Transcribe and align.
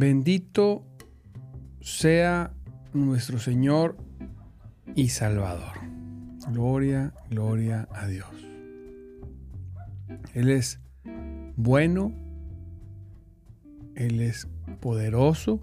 Bendito 0.00 0.86
sea 1.82 2.54
nuestro 2.94 3.38
Señor 3.38 3.98
y 4.94 5.10
Salvador. 5.10 5.78
Gloria, 6.50 7.12
gloria 7.28 7.86
a 7.92 8.06
Dios. 8.06 8.30
Él 10.32 10.48
es 10.48 10.80
bueno, 11.56 12.14
Él 13.94 14.22
es 14.22 14.48
poderoso. 14.80 15.60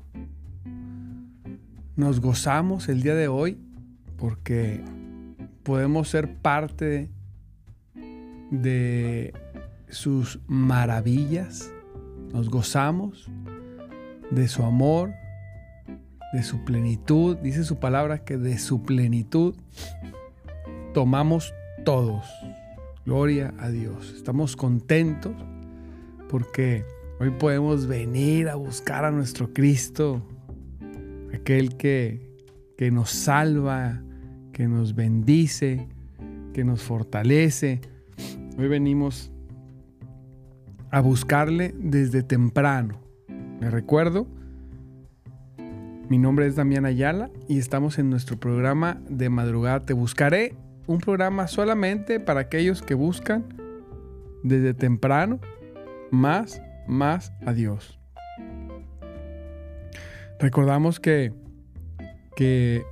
Nos 1.95 2.21
gozamos 2.21 2.89
el 2.89 3.01
día 3.01 3.15
de 3.15 3.27
hoy 3.27 3.57
porque 4.17 4.83
podemos 5.67 6.07
ser 6.07 6.33
parte 6.37 7.11
de 8.51 9.33
sus 9.89 10.39
maravillas. 10.47 11.73
Nos 12.31 12.49
gozamos 12.49 13.29
de 14.31 14.47
su 14.47 14.63
amor, 14.63 15.11
de 16.31 16.43
su 16.43 16.63
plenitud. 16.63 17.35
Dice 17.39 17.65
su 17.65 17.79
palabra 17.79 18.19
que 18.19 18.37
de 18.37 18.57
su 18.59 18.83
plenitud 18.83 19.55
tomamos 20.93 21.53
todos. 21.83 22.25
Gloria 23.05 23.53
a 23.59 23.67
Dios. 23.67 24.13
Estamos 24.15 24.55
contentos 24.55 25.33
porque 26.29 26.85
hoy 27.19 27.31
podemos 27.31 27.87
venir 27.87 28.47
a 28.47 28.55
buscar 28.55 29.03
a 29.03 29.11
nuestro 29.11 29.51
Cristo, 29.51 30.25
aquel 31.33 31.75
que, 31.75 32.25
que 32.77 32.89
nos 32.89 33.09
salva, 33.09 34.01
que 34.57 34.67
nos 34.67 34.95
bendice, 34.95 35.87
que 36.53 36.65
nos 36.65 36.81
fortalece. 36.81 37.79
Hoy 38.57 38.67
venimos 38.67 39.31
a 40.89 40.99
buscarle 40.99 41.73
desde 41.77 42.23
temprano 42.23 43.07
me 43.59 43.71
recuerdo, 43.71 44.27
mi 46.09 46.19
nombre 46.19 46.45
es 46.45 46.55
Damián 46.55 46.85
Ayala 46.85 47.31
y 47.47 47.57
estamos 47.57 47.97
en 47.97 48.11
nuestro 48.11 48.39
programa 48.39 49.01
de 49.09 49.29
madrugada 49.29 49.79
Te 49.79 49.93
Buscaré, 49.93 50.53
un 50.85 50.99
programa 50.99 51.47
solamente 51.47 52.19
para 52.19 52.41
aquellos 52.41 52.83
que 52.83 52.93
buscan 52.93 53.45
desde 54.43 54.75
temprano 54.75 55.39
más, 56.11 56.61
más 56.87 57.33
a 57.47 57.53
Dios. 57.53 57.99
Recordamos 60.39 60.99
que, 60.99 61.33
que 62.35 62.83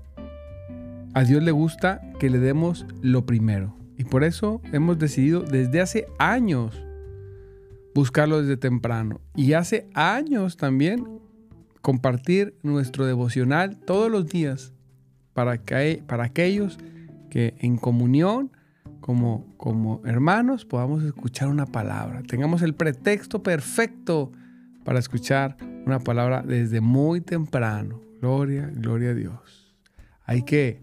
a 1.15 1.23
Dios 1.23 1.41
le 1.41 1.51
gusta 1.51 2.01
que 2.19 2.29
le 2.29 2.39
demos 2.39 2.85
lo 3.01 3.25
primero. 3.25 3.73
Y 3.97 4.03
por 4.03 4.25
eso 4.25 4.61
hemos 4.73 4.99
decidido 4.99 5.41
desde 5.43 5.79
hace 5.79 6.07
años 6.19 6.85
buscarlo 7.93 8.41
desde 8.41 8.57
temprano. 8.57 9.21
Y 9.33 9.53
hace 9.53 9.87
años 9.93 10.57
también 10.57 11.07
compartir 11.81 12.57
nuestro 12.63 13.05
devocional 13.05 13.77
todos 13.77 14.11
los 14.11 14.27
días 14.27 14.73
para, 15.33 15.57
que, 15.57 16.03
para 16.05 16.25
aquellos 16.25 16.77
que 17.29 17.55
en 17.59 17.77
comunión, 17.77 18.51
como, 18.99 19.47
como 19.55 20.01
hermanos, 20.03 20.65
podamos 20.65 21.01
escuchar 21.03 21.47
una 21.47 21.65
palabra. 21.65 22.23
Tengamos 22.23 22.61
el 22.61 22.75
pretexto 22.75 23.41
perfecto 23.41 24.33
para 24.83 24.99
escuchar 24.99 25.55
una 25.85 25.99
palabra 25.99 26.43
desde 26.45 26.81
muy 26.81 27.21
temprano. 27.21 28.01
Gloria, 28.19 28.69
gloria 28.73 29.11
a 29.11 29.13
Dios. 29.13 29.73
Hay 30.25 30.43
que, 30.43 30.81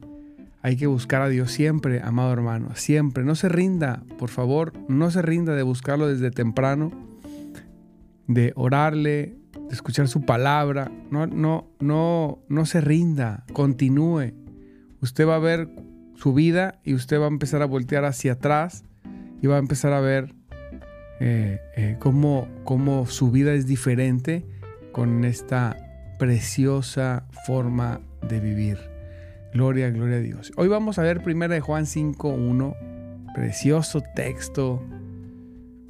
hay 0.62 0.76
que 0.76 0.86
buscar 0.86 1.22
a 1.22 1.28
Dios 1.28 1.50
siempre, 1.50 2.00
amado 2.02 2.32
hermano, 2.32 2.70
siempre. 2.74 3.24
No 3.24 3.34
se 3.34 3.48
rinda, 3.48 4.04
por 4.18 4.30
favor, 4.30 4.72
no 4.88 5.10
se 5.10 5.20
rinda 5.20 5.54
de 5.54 5.62
buscarlo 5.62 6.08
desde 6.08 6.30
temprano 6.30 6.92
de 8.28 8.52
orarle, 8.56 9.36
de 9.68 9.72
escuchar 9.74 10.08
su 10.08 10.22
palabra. 10.22 10.90
No, 11.10 11.26
no, 11.26 11.68
no, 11.80 12.38
no 12.48 12.66
se 12.66 12.80
rinda, 12.80 13.44
continúe. 13.52 14.32
Usted 15.00 15.26
va 15.26 15.36
a 15.36 15.40
ver 15.40 15.68
su 16.14 16.32
vida 16.32 16.80
y 16.84 16.94
usted 16.94 17.20
va 17.20 17.24
a 17.24 17.28
empezar 17.28 17.62
a 17.62 17.66
voltear 17.66 18.04
hacia 18.04 18.32
atrás 18.32 18.84
y 19.40 19.46
va 19.48 19.56
a 19.56 19.58
empezar 19.58 19.92
a 19.92 20.00
ver 20.00 20.34
eh, 21.20 21.60
eh, 21.76 21.96
cómo, 21.98 22.48
cómo 22.64 23.06
su 23.06 23.30
vida 23.30 23.52
es 23.54 23.66
diferente 23.66 24.46
con 24.92 25.24
esta 25.24 25.76
preciosa 26.18 27.26
forma 27.46 28.00
de 28.28 28.38
vivir. 28.38 28.91
Gloria, 29.54 29.90
gloria 29.90 30.16
a 30.16 30.20
Dios. 30.20 30.52
Hoy 30.56 30.68
vamos 30.68 30.98
a 30.98 31.02
ver 31.02 31.22
1 31.26 31.60
Juan 31.60 31.84
5.1, 31.84 33.32
precioso 33.34 34.02
texto 34.14 34.82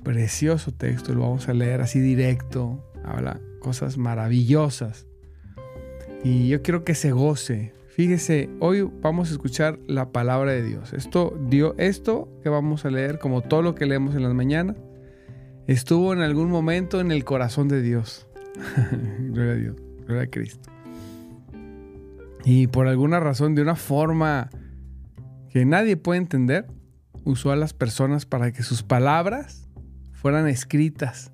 Precioso 0.02 0.72
texto, 0.72 1.14
lo 1.14 1.20
vamos 1.20 1.48
a 1.48 1.54
leer 1.54 1.80
así 1.80 2.00
directo. 2.00 2.84
Habla 3.04 3.40
cosas 3.60 3.98
maravillosas. 3.98 5.06
Y 6.24 6.48
yo 6.48 6.62
quiero 6.62 6.84
que 6.84 6.94
se 6.94 7.12
goce. 7.12 7.72
Fíjese, 7.86 8.50
hoy 8.58 8.88
vamos 9.00 9.28
a 9.28 9.32
escuchar 9.32 9.78
la 9.86 10.10
palabra 10.10 10.52
de 10.52 10.62
Dios. 10.62 10.92
Esto, 10.92 11.38
dio, 11.48 11.74
esto 11.78 12.28
que 12.42 12.48
vamos 12.48 12.84
a 12.84 12.90
leer, 12.90 13.18
como 13.18 13.42
todo 13.42 13.62
lo 13.62 13.74
que 13.74 13.86
leemos 13.86 14.16
en 14.16 14.24
las 14.24 14.34
mañanas, 14.34 14.76
estuvo 15.68 16.12
en 16.12 16.20
algún 16.20 16.50
momento 16.50 17.00
en 17.00 17.12
el 17.12 17.24
corazón 17.24 17.68
de 17.68 17.82
Dios. 17.82 18.26
gloria 19.20 19.52
a 19.52 19.56
Dios, 19.56 19.76
gloria 20.04 20.22
a 20.22 20.26
Cristo. 20.26 20.71
Y 22.44 22.66
por 22.66 22.88
alguna 22.88 23.20
razón, 23.20 23.54
de 23.54 23.62
una 23.62 23.76
forma 23.76 24.50
que 25.50 25.64
nadie 25.64 25.96
puede 25.96 26.18
entender, 26.18 26.66
usó 27.24 27.52
a 27.52 27.56
las 27.56 27.72
personas 27.72 28.26
para 28.26 28.52
que 28.52 28.62
sus 28.62 28.82
palabras 28.82 29.68
fueran 30.12 30.48
escritas. 30.48 31.30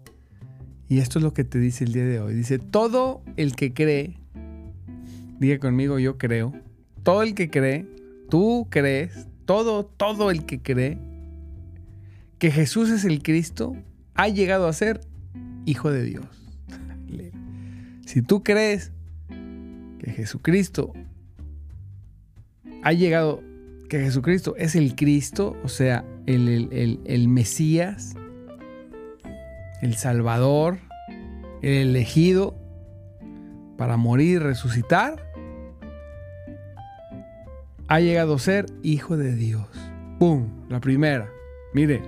Y 0.88 0.98
esto 0.98 1.18
es 1.18 1.22
lo 1.22 1.32
que 1.32 1.44
te 1.44 1.58
dice 1.58 1.84
el 1.84 1.92
día 1.92 2.04
de 2.04 2.20
hoy. 2.20 2.34
Dice, 2.34 2.58
todo 2.58 3.22
el 3.36 3.54
que 3.54 3.72
cree, 3.72 4.18
diga 5.38 5.58
conmigo, 5.58 5.98
yo 5.98 6.18
creo, 6.18 6.52
todo 7.02 7.22
el 7.22 7.34
que 7.34 7.50
cree, 7.50 7.86
tú 8.28 8.66
crees, 8.70 9.28
todo, 9.44 9.84
todo 9.86 10.30
el 10.30 10.44
que 10.44 10.60
cree 10.60 10.98
que 12.38 12.50
Jesús 12.50 12.90
es 12.90 13.04
el 13.04 13.22
Cristo, 13.22 13.76
ha 14.14 14.28
llegado 14.28 14.68
a 14.68 14.72
ser 14.72 15.00
hijo 15.64 15.90
de 15.90 16.02
Dios. 16.04 16.26
Si 18.06 18.22
tú 18.22 18.42
crees 18.42 18.90
Jesucristo 20.10 20.92
ha 22.82 22.92
llegado, 22.92 23.42
que 23.88 24.00
Jesucristo 24.00 24.54
es 24.56 24.74
el 24.74 24.94
Cristo, 24.94 25.56
o 25.64 25.68
sea, 25.68 26.04
el, 26.26 27.28
Mesías, 27.28 28.14
el 29.82 29.94
Salvador, 29.94 30.78
el 31.62 31.88
elegido 31.88 32.56
para 33.76 33.96
morir 33.96 34.28
y 34.28 34.38
resucitar, 34.38 35.24
ha 37.88 38.00
llegado 38.00 38.34
a 38.34 38.38
ser 38.38 38.66
hijo 38.82 39.16
de 39.16 39.34
Dios. 39.34 39.66
¡Pum! 40.18 40.66
La 40.68 40.80
primera. 40.80 41.30
Mire, 41.72 42.02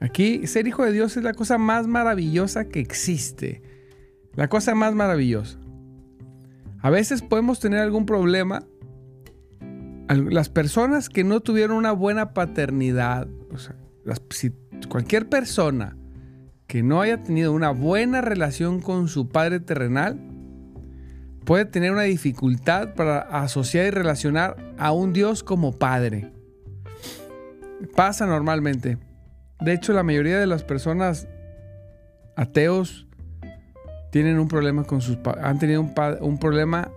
aquí 0.00 0.46
ser 0.46 0.68
hijo 0.68 0.84
de 0.84 0.92
Dios 0.92 1.16
es 1.16 1.24
la 1.24 1.34
cosa 1.34 1.58
más 1.58 1.86
maravillosa 1.86 2.66
que 2.66 2.80
existe. 2.80 3.62
La 4.34 4.48
cosa 4.48 4.74
más 4.74 4.94
maravillosa. 4.94 5.58
A 6.82 6.90
veces 6.90 7.22
podemos 7.22 7.60
tener 7.60 7.80
algún 7.80 8.06
problema. 8.06 8.64
Las 10.08 10.48
personas 10.48 11.08
que 11.08 11.24
no 11.24 11.40
tuvieron 11.40 11.76
una 11.76 11.92
buena 11.92 12.34
paternidad, 12.34 13.28
o 13.52 13.58
sea, 13.58 13.76
cualquier 14.88 15.28
persona 15.28 15.96
que 16.66 16.82
no 16.82 17.00
haya 17.00 17.22
tenido 17.22 17.52
una 17.52 17.70
buena 17.70 18.20
relación 18.20 18.80
con 18.80 19.08
su 19.08 19.28
padre 19.28 19.60
terrenal, 19.60 20.18
puede 21.44 21.64
tener 21.66 21.92
una 21.92 22.02
dificultad 22.02 22.94
para 22.94 23.20
asociar 23.20 23.86
y 23.86 23.90
relacionar 23.90 24.56
a 24.76 24.92
un 24.92 25.12
Dios 25.12 25.42
como 25.42 25.72
padre. 25.72 26.32
Pasa 27.94 28.26
normalmente. 28.26 28.98
De 29.60 29.72
hecho, 29.72 29.92
la 29.92 30.02
mayoría 30.02 30.38
de 30.38 30.46
las 30.46 30.64
personas 30.64 31.28
ateos 32.36 33.06
tienen 34.12 34.38
un 34.38 34.46
problema 34.46 34.84
con 34.84 35.00
sus 35.00 35.16
han 35.40 35.58
tenido 35.58 35.80
un, 35.80 36.38
problema 36.38 36.90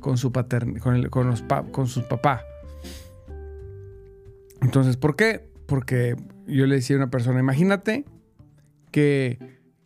con 0.00 0.16
su 0.16 0.32
patern 0.32 0.78
con, 0.78 1.02
con, 1.10 1.26
los 1.26 1.42
con 1.70 1.86
sus 1.86 2.04
papás. 2.04 2.40
Entonces, 4.62 4.96
¿por 4.96 5.14
qué? 5.14 5.46
Porque 5.66 6.16
yo 6.46 6.66
le 6.66 6.76
decía 6.76 6.96
a 6.96 7.00
una 7.00 7.10
persona, 7.10 7.38
imagínate 7.38 8.06
que, 8.90 9.38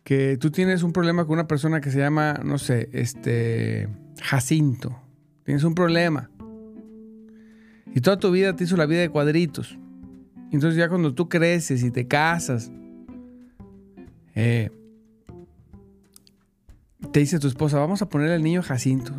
que 0.05 0.37
tú 0.37 0.49
tienes 0.49 0.83
un 0.83 0.93
problema 0.93 1.25
con 1.25 1.33
una 1.33 1.49
persona 1.49 1.81
que 1.81 1.91
se 1.91 1.99
llama, 1.99 2.39
no 2.45 2.57
sé, 2.57 2.87
este, 2.93 3.89
Jacinto. 4.21 4.97
Tienes 5.43 5.65
un 5.65 5.75
problema. 5.75 6.29
Y 7.93 7.99
toda 7.99 8.19
tu 8.19 8.31
vida 8.31 8.55
te 8.55 8.63
hizo 8.63 8.77
la 8.77 8.85
vida 8.85 9.01
de 9.01 9.09
cuadritos. 9.09 9.77
Entonces 10.53 10.77
ya 10.77 10.87
cuando 10.87 11.13
tú 11.13 11.27
creces 11.27 11.83
y 11.83 11.91
te 11.91 12.07
casas, 12.07 12.71
eh, 14.33 14.69
te 17.11 17.19
dice 17.19 17.39
tu 17.39 17.47
esposa, 17.47 17.79
vamos 17.79 18.01
a 18.01 18.09
poner 18.09 18.31
al 18.31 18.43
niño 18.43 18.61
Jacinto. 18.61 19.13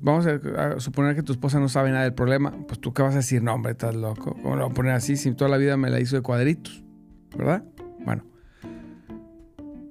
Vamos 0.00 0.26
a, 0.26 0.80
suponer 0.80 1.14
que 1.14 1.22
tu 1.22 1.32
esposa 1.32 1.58
no 1.60 1.68
sabe 1.68 1.90
nada 1.90 2.04
del 2.04 2.14
problema. 2.14 2.52
Pues 2.66 2.80
tú 2.80 2.92
qué 2.92 3.02
vas 3.02 3.14
a 3.14 3.18
decir, 3.18 3.42
no, 3.42 3.54
hombre, 3.54 3.72
estás 3.72 3.94
loco. 3.94 4.36
¿Cómo 4.42 4.56
lo 4.56 4.64
voy 4.64 4.70
a 4.70 4.74
poner 4.74 4.92
así 4.92 5.16
si 5.16 5.32
toda 5.34 5.50
la 5.50 5.56
vida 5.56 5.76
me 5.76 5.90
la 5.90 6.00
hizo 6.00 6.16
de 6.16 6.22
cuadritos? 6.22 6.84
¿Verdad? 7.36 7.64
Bueno. 8.04 8.24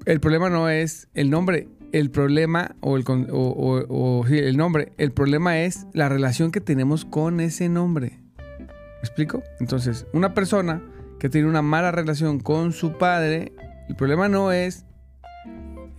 El 0.06 0.20
problema 0.20 0.50
no 0.50 0.70
es 0.70 1.10
el 1.14 1.30
nombre. 1.30 1.68
El 1.92 2.10
problema, 2.10 2.76
o 2.80 2.96
el, 2.96 3.04
o, 3.08 4.26
sí, 4.28 4.38
el 4.38 4.56
nombre, 4.56 4.94
el 4.98 5.12
problema 5.12 5.60
es 5.60 5.88
la 5.94 6.08
relación 6.08 6.52
que 6.52 6.62
tenemos 6.62 7.04
con 7.04 7.42
ese 7.42 7.68
nombre. 7.68 8.20
¿Me 8.38 9.00
explico? 9.00 9.44
Entonces, 9.60 10.08
una 10.14 10.34
persona 10.34 10.82
que 11.20 11.28
tiene 11.28 11.50
una 11.50 11.62
mala 11.62 11.92
relación 11.92 12.40
con 12.40 12.72
su 12.72 12.98
padre, 12.98 13.52
el 13.90 13.96
problema 13.96 14.30
no 14.30 14.54
es 14.54 14.86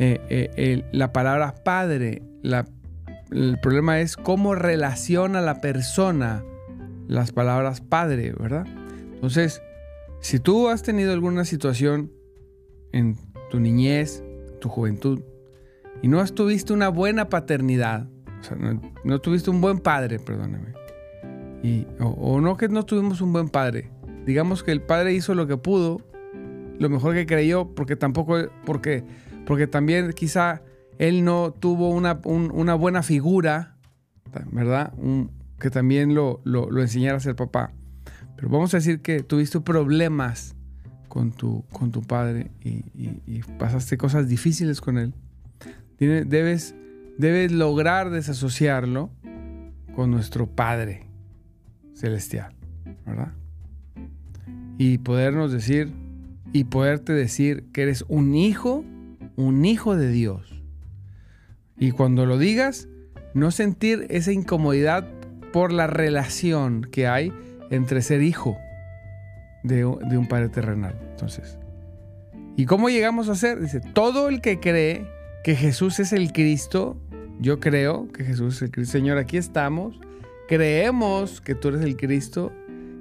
eh, 0.05 0.51
eh, 0.57 0.85
la 0.91 1.13
palabra 1.13 1.55
padre. 1.63 2.23
el 3.31 3.59
problema 3.61 4.01
es 4.01 4.17
cómo 4.17 4.55
relaciona 4.55 5.41
la 5.41 5.61
persona 5.61 6.43
las 7.07 7.31
palabras 7.33 7.81
padre, 7.81 8.33
¿verdad? 8.39 8.67
Entonces, 9.15 9.63
si 10.21 10.41
tú 10.41 10.69
has 10.69 10.83
tenido 10.83 11.13
alguna 11.13 11.45
situación 11.45 12.11
en 12.93 13.17
tu 13.51 13.61
niñez, 13.61 14.25
tu 14.61 14.69
juventud, 14.69 15.21
y 16.03 16.09
no 16.09 16.25
tuviste 16.27 16.73
una 16.73 16.89
buena 16.89 17.29
paternidad, 17.29 18.09
o 18.41 18.43
sea, 18.43 18.57
no, 19.05 19.21
tuviste 19.21 19.51
un 19.51 19.61
buen 19.61 19.79
padre, 19.79 20.19
perdóname, 20.19 20.73
y, 21.63 21.87
o, 22.01 22.41
no 22.41 22.57
que 22.57 22.69
no 22.69 22.85
tuvimos 22.85 23.21
un 23.21 23.33
buen 23.33 23.49
padre, 23.49 23.91
digamos 24.27 24.65
que 24.65 24.73
el 24.73 24.83
padre 24.83 25.13
hizo 25.13 25.35
lo 25.35 25.47
que 25.47 25.57
pudo, 25.57 26.01
lo 26.79 26.89
mejor 26.89 27.15
que 27.15 27.27
creyó, 27.27 27.73
porque 27.75 27.95
tampoco, 27.95 28.39
porque 28.65 29.05
porque 29.47 29.67
también 29.67 30.13
quizá 30.13 30.63
él 30.99 31.25
no 31.25 31.53
tuvo 31.53 31.91
una, 31.91 32.15
buena 32.75 33.03
figura, 33.03 33.77
¿verdad? 34.51 34.93
que 35.59 35.71
también 35.71 36.15
lo, 36.15 36.41
lo, 36.45 36.81
enseñara 36.81 37.17
a 37.17 37.21
ser 37.21 37.37
papá. 37.37 37.73
Pero 38.37 38.49
vamos 38.49 38.75
a 38.75 38.79
decir 38.79 39.01
que 39.01 39.23
tuviste 39.23 39.61
problemas 39.61 40.57
con 41.09 41.31
tu, 41.31 41.65
con 41.73 41.93
tu 41.93 42.03
padre 42.03 42.51
y, 42.63 43.43
pasaste 43.59 43.97
cosas 43.97 44.29
difíciles 44.29 44.81
con 44.81 44.99
él. 44.99 45.13
debes, 45.99 46.75
debes 47.19 47.53
lograr 47.53 48.11
desasociarlo 48.11 49.11
con 49.95 50.11
nuestro 50.11 50.47
Padre 50.47 51.07
Celestial, 51.95 52.55
¿verdad? 53.05 53.33
Y 54.79 54.99
podernos 54.99 55.53
decir, 55.53 55.93
y 56.53 56.65
poderte 56.65 57.13
decir 57.13 57.67
que 57.73 57.83
eres 57.83 58.05
un 58.09 58.35
hijo 58.35 58.85
un 59.37 59.65
hijo 59.65 59.97
de 59.97 60.11
Dios. 60.11 60.63
Y 61.79 61.91
cuando 61.91 62.27
lo 62.27 62.39
digas, 62.39 62.89
no 63.35 63.51
sentir 63.51 64.07
esa 64.11 64.33
incomodidad 64.33 65.09
por 65.53 65.73
la 65.73 65.87
relación 65.87 66.83
que 66.91 67.07
hay 67.07 67.33
entre 67.71 68.03
ser 68.03 68.23
hijo 68.23 68.57
de, 69.63 69.85
un 69.85 70.27
padre 70.29 70.49
terrenal. 70.49 70.99
Entonces, 71.11 71.59
¿y 72.57 72.67
cómo 72.67 72.89
llegamos 72.89 73.29
a 73.29 73.35
ser? 73.35 73.61
Dice, 73.61 73.81
todo 73.81 74.29
el 74.29 74.41
que 74.41 74.61
cree 74.61 75.07
que 75.45 75.55
Jesús 75.55 76.01
es 76.01 76.13
el 76.13 76.33
Cristo, 76.33 77.01
yo 77.41 77.61
creo 77.61 78.09
que 78.13 78.25
Jesús 78.25 78.57
es 78.57 78.63
el 78.63 78.71
Cristo. 78.71 78.93
Señor, 78.93 79.19
aquí 79.19 79.37
estamos. 79.37 79.99
Creemos 80.49 81.41
que 81.41 81.55
tú 81.55 81.69
eres 81.69 81.83
el 81.83 81.97
Cristo. 81.97 82.53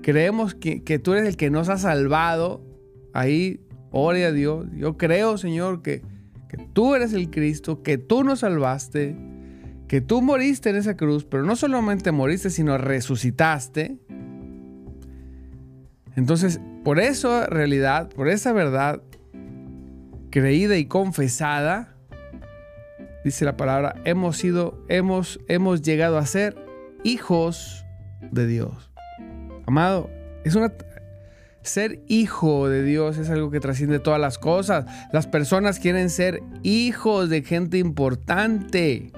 Creemos 0.01 0.55
que, 0.55 0.83
que 0.83 0.99
tú 0.99 1.13
eres 1.13 1.27
el 1.27 1.37
que 1.37 1.49
nos 1.49 1.69
ha 1.69 1.77
salvado. 1.77 2.61
Ahí, 3.13 3.59
ore 3.91 4.25
a 4.25 4.31
Dios. 4.31 4.67
Yo 4.73 4.97
creo, 4.97 5.37
Señor, 5.37 5.81
que, 5.81 6.01
que 6.51 6.57
tú 6.57 6.95
eres 6.95 7.13
el 7.13 7.29
Cristo, 7.29 7.81
que 7.81 7.97
tú 7.97 8.25
nos 8.25 8.39
salvaste, 8.39 9.15
que 9.87 10.01
tú 10.01 10.21
moriste 10.21 10.69
en 10.69 10.75
esa 10.75 10.97
cruz, 10.97 11.23
pero 11.23 11.43
no 11.43 11.55
solamente 11.55 12.11
moriste, 12.11 12.49
sino 12.49 12.77
resucitaste. 12.77 13.97
Entonces, 16.17 16.59
por 16.83 16.99
esa 16.99 17.45
realidad, 17.47 18.09
por 18.09 18.27
esa 18.27 18.51
verdad 18.51 19.01
creída 20.29 20.75
y 20.75 20.87
confesada, 20.87 21.95
dice 23.23 23.45
la 23.45 23.55
palabra, 23.55 23.95
hemos 24.03 24.35
sido, 24.35 24.83
hemos, 24.89 25.39
hemos 25.47 25.81
llegado 25.81 26.17
a 26.17 26.25
ser 26.25 26.57
hijos 27.05 27.85
de 28.29 28.45
Dios. 28.45 28.91
Amado, 29.65 30.09
es 30.43 30.55
una 30.55 30.73
ser 31.61 32.03
hijo 32.07 32.67
de 32.69 32.83
Dios 32.83 33.17
es 33.17 33.29
algo 33.29 33.51
que 33.51 33.59
trasciende 33.59 33.99
todas 33.99 34.19
las 34.19 34.37
cosas. 34.37 34.85
Las 35.11 35.27
personas 35.27 35.79
quieren 35.79 36.09
ser 36.09 36.41
hijos 36.63 37.29
de 37.29 37.43
gente 37.43 37.77
importante. 37.77 39.11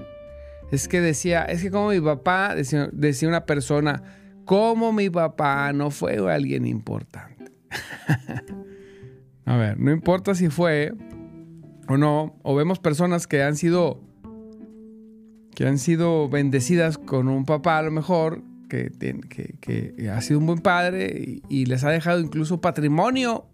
Es 0.72 0.88
que 0.88 1.02
decía, 1.02 1.44
es 1.44 1.62
que 1.62 1.72
como 1.72 1.90
mi 1.90 2.02
papá, 2.02 2.56
decía, 2.56 2.90
una 3.28 3.46
persona, 3.46 4.04
como 4.46 4.92
mi 4.92 5.10
papá 5.10 5.72
no 5.74 5.92
fue 5.92 6.18
alguien 6.32 6.66
importante. 6.66 7.52
A 9.46 9.58
ver, 9.58 9.80
no 9.80 9.92
importa 9.92 10.36
si 10.36 10.50
fue 10.50 10.94
o 11.88 11.98
no, 11.98 12.40
o 12.44 12.56
vemos 12.56 12.80
personas 12.80 13.28
que 13.28 13.44
han 13.44 13.56
sido 13.56 14.02
que 15.54 15.68
han 15.68 15.78
sido 15.78 16.30
bendecidas 16.30 16.98
con 16.98 17.28
un 17.28 17.46
papá 17.46 17.78
a 17.78 17.84
lo 17.84 17.92
mejor 17.92 18.42
que, 18.74 20.10
ha 20.12 20.22
sido 20.22 20.40
un 20.40 20.48
buen 20.48 20.60
padre 20.60 21.42
y, 21.48 21.66
les 21.66 21.84
ha 21.84 21.90
dejado 21.90 22.20
incluso 22.20 22.62
patrimonio. 22.62 23.46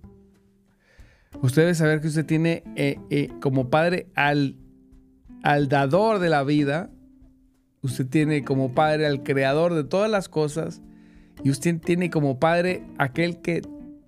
Usted 1.41 1.63
debe 1.63 1.75
saber 1.75 2.01
que 2.01 2.07
usted 2.07 2.25
tiene 2.25 2.63
eh, 2.75 2.97
eh, 3.09 3.29
como 3.39 3.69
padre 3.69 4.07
al, 4.15 4.55
al 5.43 5.67
dador 5.67 6.19
de 6.19 6.29
la 6.29 6.43
vida. 6.43 6.89
Usted 7.81 8.07
tiene 8.07 8.43
como 8.43 8.73
padre 8.73 9.05
al 9.05 9.23
creador 9.23 9.73
de 9.73 9.83
todas 9.83 10.09
las 10.09 10.29
cosas. 10.29 10.81
Y 11.43 11.49
usted 11.49 11.79
tiene 11.79 12.09
como 12.09 12.39
padre 12.39 12.83
aquel 12.97 13.41
que, 13.41 13.61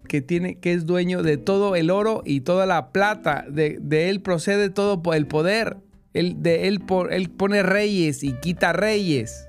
que 0.08 0.22
tiene, 0.22 0.60
que 0.60 0.74
es 0.74 0.86
dueño 0.86 1.24
de 1.24 1.38
todo 1.38 1.75
el 1.75 1.89
oro 1.89 2.22
y 2.25 2.41
toda 2.41 2.65
la 2.65 2.91
plata. 2.91 3.46
De, 3.50 3.80
él 4.10 4.22
procede 4.22 4.70
todo 4.70 5.01
el 5.13 5.27
poder. 5.27 5.77
Él, 6.13 6.41
de 6.41 6.68
él, 6.68 6.82
él 7.12 7.30
pone 7.30 7.63
reyes 7.63 8.24
y 8.24 8.34
quita 8.34 8.74
reyes. 8.74 9.48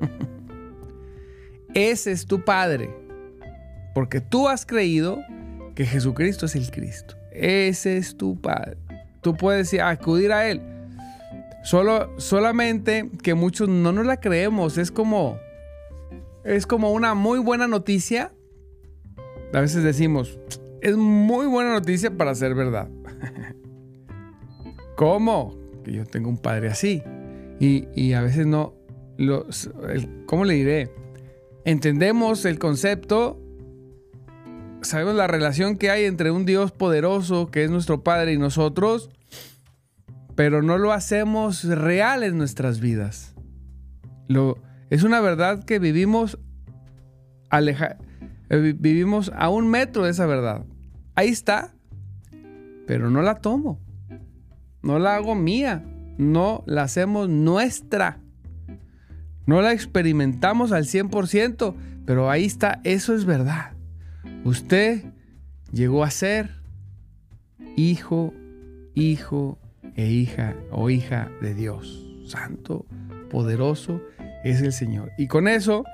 Ese 1.76 2.10
es 2.10 2.26
tu 2.26 2.42
Padre. 2.42 2.88
Porque 3.94 4.22
tú 4.22 4.48
has 4.48 4.64
creído 4.64 5.18
que 5.74 5.84
Jesucristo 5.84 6.46
es 6.46 6.56
el 6.56 6.70
Cristo. 6.70 7.16
Ese 7.32 7.98
es 7.98 8.16
tu 8.16 8.40
Padre. 8.40 8.78
Tú 9.20 9.36
puedes 9.36 9.74
acudir 9.74 10.32
a 10.32 10.48
Él. 10.48 10.62
Solo, 11.64 12.18
solamente 12.18 13.10
que 13.22 13.34
muchos 13.34 13.68
no 13.68 13.92
nos 13.92 14.06
la 14.06 14.18
creemos. 14.18 14.78
Es 14.78 14.90
como, 14.90 15.38
es 16.44 16.66
como 16.66 16.92
una 16.92 17.12
muy 17.12 17.40
buena 17.40 17.68
noticia. 17.68 18.32
A 19.52 19.60
veces 19.60 19.82
decimos, 19.82 20.38
es 20.80 20.96
muy 20.96 21.46
buena 21.46 21.74
noticia 21.74 22.10
para 22.10 22.34
ser 22.34 22.54
verdad. 22.54 22.88
¿Cómo? 24.96 25.54
Que 25.84 25.92
yo 25.92 26.06
tengo 26.06 26.30
un 26.30 26.38
padre 26.38 26.68
así. 26.68 27.02
Y, 27.60 28.14
a 28.14 28.22
veces 28.22 28.46
no, 28.46 28.72
¿cómo 30.24 30.46
le 30.46 30.54
diré? 30.54 31.05
Entendemos 31.66 32.44
el 32.44 32.60
concepto, 32.60 33.42
sabemos 34.82 35.16
la 35.16 35.26
relación 35.26 35.76
que 35.76 35.90
hay 35.90 36.04
entre 36.04 36.30
un 36.30 36.46
Dios 36.46 36.70
poderoso, 36.70 37.50
que 37.50 37.64
es 37.64 37.70
nuestro 37.72 38.04
Padre, 38.04 38.32
y 38.32 38.38
nosotros, 38.38 39.10
pero 40.36 40.62
no 40.62 40.78
lo 40.78 40.92
hacemos 40.92 41.64
real 41.64 42.22
en 42.22 42.38
nuestras 42.38 42.78
vidas. 42.78 43.34
Lo, 44.28 44.58
es 44.90 45.02
una 45.02 45.20
verdad 45.20 45.64
que 45.64 45.80
vivimos, 45.80 46.38
aleja, 47.50 47.96
eh, 48.48 48.72
vivimos 48.78 49.32
a 49.34 49.48
un 49.48 49.68
metro 49.68 50.04
de 50.04 50.12
esa 50.12 50.26
verdad. 50.26 50.64
Ahí 51.16 51.30
está, 51.30 51.74
pero 52.86 53.10
no 53.10 53.22
la 53.22 53.40
tomo. 53.40 53.80
No 54.82 55.00
la 55.00 55.16
hago 55.16 55.34
mía. 55.34 55.84
No 56.16 56.62
la 56.64 56.84
hacemos 56.84 57.28
nuestra. 57.28 58.20
No 59.46 59.62
la 59.62 59.72
experimentamos 59.72 60.72
al 60.72 60.84
100%, 60.84 61.74
pero 62.04 62.30
ahí 62.30 62.44
está, 62.44 62.80
eso 62.84 63.14
es 63.14 63.24
verdad. 63.24 63.72
Usted 64.44 65.04
llegó 65.72 66.04
a 66.04 66.10
ser 66.10 66.50
hijo, 67.76 68.34
hijo 68.94 69.58
e 69.94 70.06
hija 70.06 70.54
o 70.70 70.90
hija 70.90 71.30
de 71.40 71.54
Dios. 71.54 72.04
Santo, 72.26 72.86
poderoso 73.30 74.00
es 74.44 74.60
el 74.62 74.72
Señor. 74.72 75.12
Y 75.16 75.28
con 75.28 75.46
eso 75.48 75.84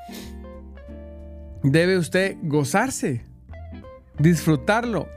debe 1.62 1.98
usted 1.98 2.36
gozarse, 2.42 3.22
disfrutarlo, 4.18 5.08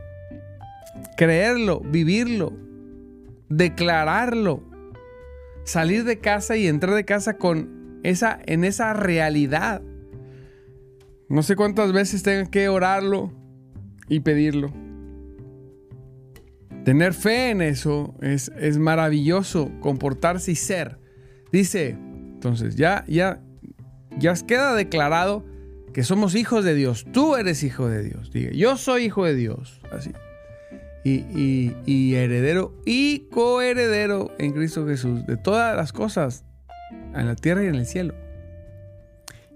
creerlo, 1.15 1.80
vivirlo, 1.80 2.54
declararlo, 3.50 4.63
salir 5.63 6.04
de 6.04 6.20
casa 6.20 6.58
y 6.58 6.68
entrar 6.68 6.96
de 6.96 7.06
casa 7.06 7.38
con 7.38 7.75
esa, 8.10 8.40
en 8.46 8.64
esa 8.64 8.94
realidad. 8.94 9.82
No 11.28 11.44
sé 11.44 11.56
cuántas 11.56 11.92
veces 11.92 12.24
tengan 12.24 12.48
que 12.48 12.70
orarlo 12.70 13.32
y 14.08 14.20
pedirlo. 14.20 14.72
Tener 16.84 17.14
fe 17.14 17.50
en 17.50 17.62
eso 17.62 18.14
es, 18.22 18.52
es 18.60 18.78
maravilloso, 18.78 19.72
comportarse 19.80 20.52
y 20.52 20.56
ser. 20.56 21.00
Dice, 21.52 21.90
entonces 21.90 22.76
ya, 22.76 23.04
ya, 23.08 23.42
ya 24.20 24.36
queda 24.46 24.76
declarado 24.76 25.44
que 25.94 26.04
somos 26.04 26.36
hijos 26.36 26.64
de 26.64 26.76
Dios. 26.76 27.06
Tú 27.12 27.36
eres 27.36 27.64
hijo 27.64 27.88
de 27.90 28.04
Dios. 28.04 28.32
Diga, 28.32 28.52
yo 28.52 28.78
soy 28.78 29.06
hijo 29.06 29.26
de 29.26 29.34
Dios. 29.34 29.82
Así. 29.92 30.12
Y, 31.04 31.74
y, 31.86 32.16
heredero 32.16 32.74
y 32.84 33.28
coheredero 33.30 34.32
en 34.40 34.54
Cristo 34.54 34.88
Jesús 34.88 35.26
de 35.28 35.38
todas 35.38 35.76
las 35.76 35.94
cosas 35.94 36.44
en 37.22 37.28
la 37.28 37.36
tierra 37.36 37.64
y 37.64 37.68
en 37.68 37.76
el 37.76 37.86
cielo. 37.86 38.14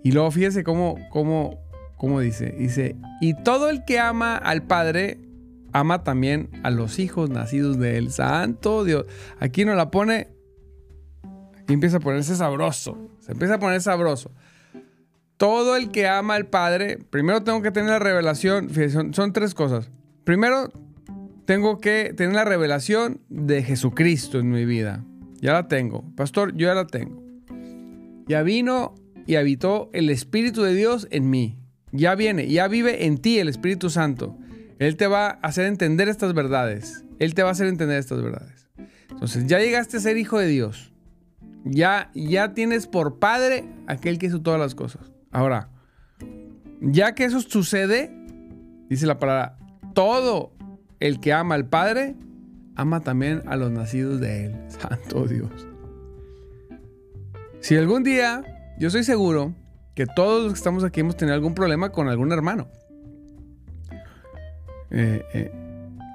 Y 0.04 0.12
luego 0.12 0.32
fíjese 0.32 0.64
cómo, 0.64 0.98
cómo, 1.10 1.60
cómo 1.98 2.20
dice. 2.20 2.52
Dice, 2.58 2.96
y 3.22 3.34
todo 3.34 3.70
el 3.70 3.84
que 3.86 4.00
ama 4.00 4.38
al 4.38 4.64
Padre, 4.64 5.20
ama 5.74 6.04
también 6.04 6.50
a 6.64 6.72
los 6.72 7.00
hijos 7.00 7.30
nacidos 7.30 7.80
de 7.80 7.98
él. 7.98 8.12
Santo 8.12 8.84
Dios. 8.84 9.06
Aquí 9.40 9.66
nos 9.66 9.76
la 9.76 9.92
pone. 9.92 10.30
Aquí 11.62 11.74
empieza 11.74 11.98
a 11.98 12.00
ponerse 12.00 12.36
sabroso. 12.36 12.98
Se 13.20 13.34
empieza 13.34 13.56
a 13.56 13.60
poner 13.60 13.82
sabroso. 13.82 14.32
Todo 15.38 15.76
el 15.76 15.92
que 15.92 16.08
ama 16.08 16.36
al 16.36 16.48
Padre, 16.48 16.98
primero 16.98 17.44
tengo 17.44 17.62
que 17.62 17.72
tener 17.72 17.90
la 17.90 18.00
revelación. 18.00 18.70
Son, 18.92 19.14
son 19.14 19.34
tres 19.34 19.54
cosas. 19.54 19.90
Primero, 20.24 20.72
tengo 21.46 21.80
que 21.80 22.14
tener 22.16 22.36
la 22.36 22.46
revelación 22.46 23.22
de 23.30 23.64
Jesucristo 23.64 24.40
en 24.40 24.50
mi 24.50 24.66
vida. 24.66 25.04
Ya 25.42 25.54
la 25.54 25.68
tengo. 25.68 26.04
Pastor, 26.16 26.54
yo 26.56 26.68
ya 26.68 26.74
la 26.74 26.88
tengo. 26.88 27.29
Ya 28.30 28.44
vino 28.44 28.96
y 29.26 29.36
habitó 29.36 29.90
el 29.92 30.10
Espíritu 30.10 30.62
de 30.62 30.76
Dios 30.76 31.08
en 31.10 31.30
mí. 31.30 31.58
Ya 31.92 32.14
viene, 32.14 32.48
ya 32.48 32.68
vive 32.68 33.08
en 33.08 33.18
ti 33.18 33.40
el 33.40 33.50
Espíritu 33.50 33.90
Santo. 33.90 34.38
Él 34.78 34.96
te 34.96 35.08
va 35.08 35.28
a 35.28 35.32
hacer 35.42 35.66
entender 35.66 36.08
estas 36.08 36.34
verdades. 36.36 37.04
Él 37.18 37.34
te 37.34 37.42
va 37.42 37.50
a 37.50 37.52
hacer 37.52 37.68
entender 37.68 37.98
estas 37.98 38.22
verdades. 38.22 38.70
Entonces, 39.10 39.48
ya 39.48 39.60
llegaste 39.60 39.98
a 39.98 40.00
ser 40.00 40.18
hijo 40.18 40.38
de 40.38 40.48
Dios. 40.48 40.94
Ya, 41.66 42.12
ya 42.14 42.54
tienes 42.54 42.88
por 42.88 43.20
padre 43.20 43.66
aquel 43.88 44.20
que 44.20 44.28
hizo 44.28 44.42
todas 44.42 44.60
las 44.60 44.76
cosas. 44.76 45.12
Ahora, 45.32 45.72
ya 46.82 47.16
que 47.16 47.26
eso 47.26 47.42
sucede, 47.42 48.12
dice 48.90 49.08
la 49.08 49.20
palabra, 49.20 49.58
todo 49.94 50.54
el 51.00 51.20
que 51.20 51.34
ama 51.34 51.56
al 51.56 51.68
Padre, 51.68 52.16
ama 52.76 53.02
también 53.02 53.42
a 53.48 53.56
los 53.56 53.72
nacidos 53.72 54.20
de 54.20 54.46
Él. 54.46 54.56
Santo 54.68 55.26
Dios. 55.26 55.69
Si 57.62 57.76
algún 57.76 58.04
día, 58.04 58.44
yo 58.78 58.90
soy 58.90 59.04
seguro 59.04 59.54
que 59.96 60.06
todos 60.06 60.44
los 60.44 60.54
que 60.54 60.58
estamos 60.58 60.84
aquí 60.84 61.02
hemos 61.02 61.18
tenido 61.18 61.36
algún 61.36 61.54
problema 61.54 61.92
con 61.92 62.08
algún 62.08 62.32
hermano. 62.32 62.68
Eh, 64.92 65.24
eh, 65.34 65.52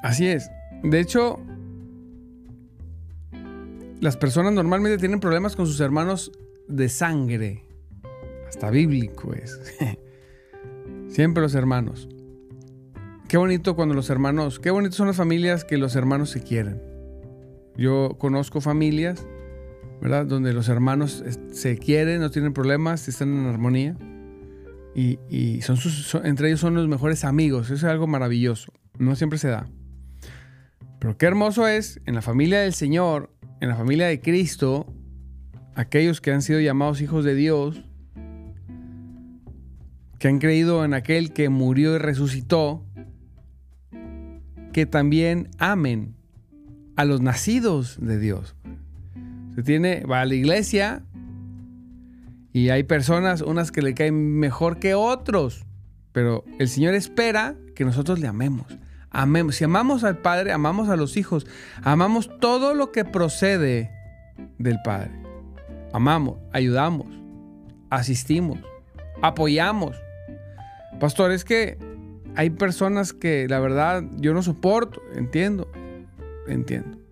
así 0.02 0.26
es. 0.26 0.50
De 0.82 1.00
hecho, 1.00 1.38
las 4.00 4.16
personas 4.16 4.52
normalmente 4.52 4.98
tienen 4.98 5.20
problemas 5.20 5.54
con 5.56 5.66
sus 5.66 5.80
hermanos 5.80 6.32
de 6.68 6.88
sangre. 6.88 7.64
Hasta 8.48 8.70
bíblico 8.70 9.34
es. 9.34 9.60
Siempre 11.08 11.42
los 11.42 11.54
hermanos. 11.54 12.08
Qué 13.28 13.36
bonito 13.36 13.74
cuando 13.74 13.94
los 13.94 14.10
hermanos, 14.10 14.60
qué 14.60 14.70
bonitos 14.70 14.96
son 14.96 15.06
las 15.06 15.16
familias 15.16 15.64
que 15.64 15.78
los 15.78 15.96
hermanos 15.96 16.30
se 16.30 16.42
quieren. 16.42 16.80
Yo 17.76 18.16
conozco 18.18 18.60
familias, 18.60 19.26
¿verdad? 20.04 20.26
Donde 20.26 20.52
los 20.52 20.68
hermanos 20.68 21.24
se 21.50 21.78
quieren, 21.78 22.20
no 22.20 22.30
tienen 22.30 22.52
problemas, 22.52 23.08
están 23.08 23.30
en 23.30 23.46
armonía 23.46 23.96
y, 24.94 25.62
son, 25.62 25.78
entre 26.24 26.48
ellos 26.48 26.60
son 26.60 26.74
los 26.74 26.86
mejores 26.88 27.24
amigos. 27.24 27.70
Eso 27.70 27.74
es 27.74 27.84
algo 27.84 28.06
maravilloso. 28.06 28.70
No 28.98 29.16
siempre 29.16 29.38
se 29.38 29.48
da. 29.48 29.66
Pero 30.98 31.16
qué 31.16 31.24
hermoso 31.24 31.66
es 31.66 32.02
en 32.04 32.14
la 32.14 32.20
familia 32.20 32.60
del 32.60 32.74
Señor, 32.74 33.30
en 33.62 33.70
la 33.70 33.76
familia 33.76 34.06
de 34.06 34.20
Cristo, 34.20 34.86
aquellos 35.74 36.20
que 36.20 36.32
han 36.32 36.42
sido 36.42 36.60
llamados 36.60 37.00
hijos 37.00 37.24
de 37.24 37.34
Dios, 37.34 37.82
que 40.18 40.28
han 40.28 40.38
creído 40.38 40.84
en 40.84 40.92
aquel 40.92 41.32
que 41.32 41.48
murió 41.48 41.94
y 41.94 41.98
resucitó, 41.98 42.84
que 44.74 44.84
también 44.84 45.48
amen 45.56 46.14
a 46.94 47.06
los 47.06 47.22
nacidos 47.22 47.96
de 48.02 48.18
Dios. 48.18 48.54
Se 49.54 49.62
tiene, 49.62 50.04
va 50.04 50.20
a 50.20 50.24
la 50.26 50.34
iglesia, 50.34 51.02
y 52.54 52.70
hay 52.70 52.84
personas, 52.84 53.42
unas 53.42 53.72
que 53.72 53.82
le 53.82 53.94
caen 53.94 54.38
mejor 54.38 54.78
que 54.78 54.94
otros. 54.94 55.66
Pero 56.12 56.44
el 56.60 56.68
Señor 56.68 56.94
espera 56.94 57.56
que 57.74 57.84
nosotros 57.84 58.20
le 58.20 58.28
amemos. 58.28 58.66
Amemos. 59.10 59.56
Si 59.56 59.64
amamos 59.64 60.04
al 60.04 60.18
Padre, 60.18 60.52
amamos 60.52 60.88
a 60.88 60.94
los 60.94 61.16
hijos. 61.16 61.48
Amamos 61.82 62.30
todo 62.38 62.74
lo 62.74 62.92
que 62.92 63.04
procede 63.04 63.90
del 64.58 64.78
Padre. 64.84 65.10
Amamos, 65.92 66.38
ayudamos, 66.52 67.08
asistimos, 67.90 68.60
apoyamos. 69.20 69.96
Pastor, 71.00 71.32
es 71.32 71.44
que 71.44 71.76
hay 72.36 72.50
personas 72.50 73.12
que 73.12 73.48
la 73.48 73.58
verdad 73.58 74.04
yo 74.18 74.32
no 74.32 74.42
soporto. 74.42 75.02
Entiendo, 75.16 75.68
entiendo. 76.46 77.03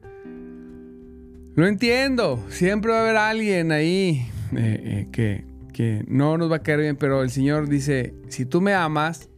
Lo 1.55 1.67
entiendo. 1.67 2.43
Siempre 2.49 2.93
va 2.93 2.99
a 2.99 3.03
haber 3.03 3.17
alguien 3.17 3.73
ahí 3.73 4.27
eh, 4.57 5.09
eh, 5.13 5.45
que, 5.73 6.05
no 6.07 6.39
nos 6.39 6.51
va 6.51 6.57
a 6.57 6.63
caer 6.63 6.81
bien, 6.81 6.97
pero 6.97 7.23
el 7.23 7.31
Señor 7.31 7.69
dice, 7.69 8.15
si 8.29 8.47
tú 8.47 8.61
me 8.61 8.73
amas, 8.75 9.29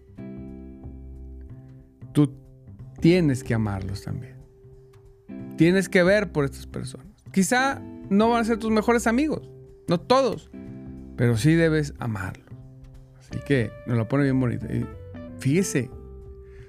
tú 2.13 2.33
tienes 3.01 3.43
que 3.43 3.55
amarlos 3.55 4.03
también. 4.03 4.35
Tienes 5.57 5.89
que 5.89 6.03
ver 6.03 6.31
por 6.31 6.45
estas 6.45 6.67
personas. 6.67 7.07
Quizá 7.33 7.81
no 8.11 8.31
van 8.31 8.43
a 8.43 8.45
ser 8.45 8.59
tus 8.59 8.71
mejores 8.71 9.07
amigos, 9.07 9.51
no 9.89 9.99
todos, 9.99 10.51
pero 11.17 11.37
sí 11.37 11.55
debes 11.55 11.95
amarlos. 11.99 12.47
Así 13.19 13.41
que 13.47 13.71
nos 13.87 13.97
lo 13.97 14.07
pone 14.07 14.25
bien 14.25 14.39
bonito. 14.39 14.67
fíjese, 15.39 15.91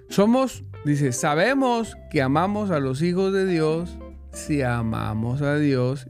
Somos, 0.07 0.63
dice, 0.85 1.11
sabemos 1.11 1.97
que 2.11 2.21
amamos 2.21 2.71
a 2.71 2.79
los 2.79 3.01
hijos 3.01 3.33
de 3.33 3.45
Dios 3.45 3.97
si 4.35 4.61
amamos 4.61 5.41
a 5.41 5.57
Dios 5.57 6.07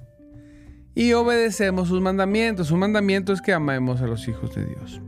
y 0.96 1.14
obedecemos 1.14 1.90
sus 1.90 2.02
mandamientos. 2.02 2.68
Su 2.68 2.78
mandamiento 2.78 3.34
es 3.34 3.42
que 3.42 3.54
amemos 3.54 4.02
a 4.02 4.08
los 4.08 4.28
hijos 4.28 4.56
de 4.56 4.66
Dios. 4.66 5.02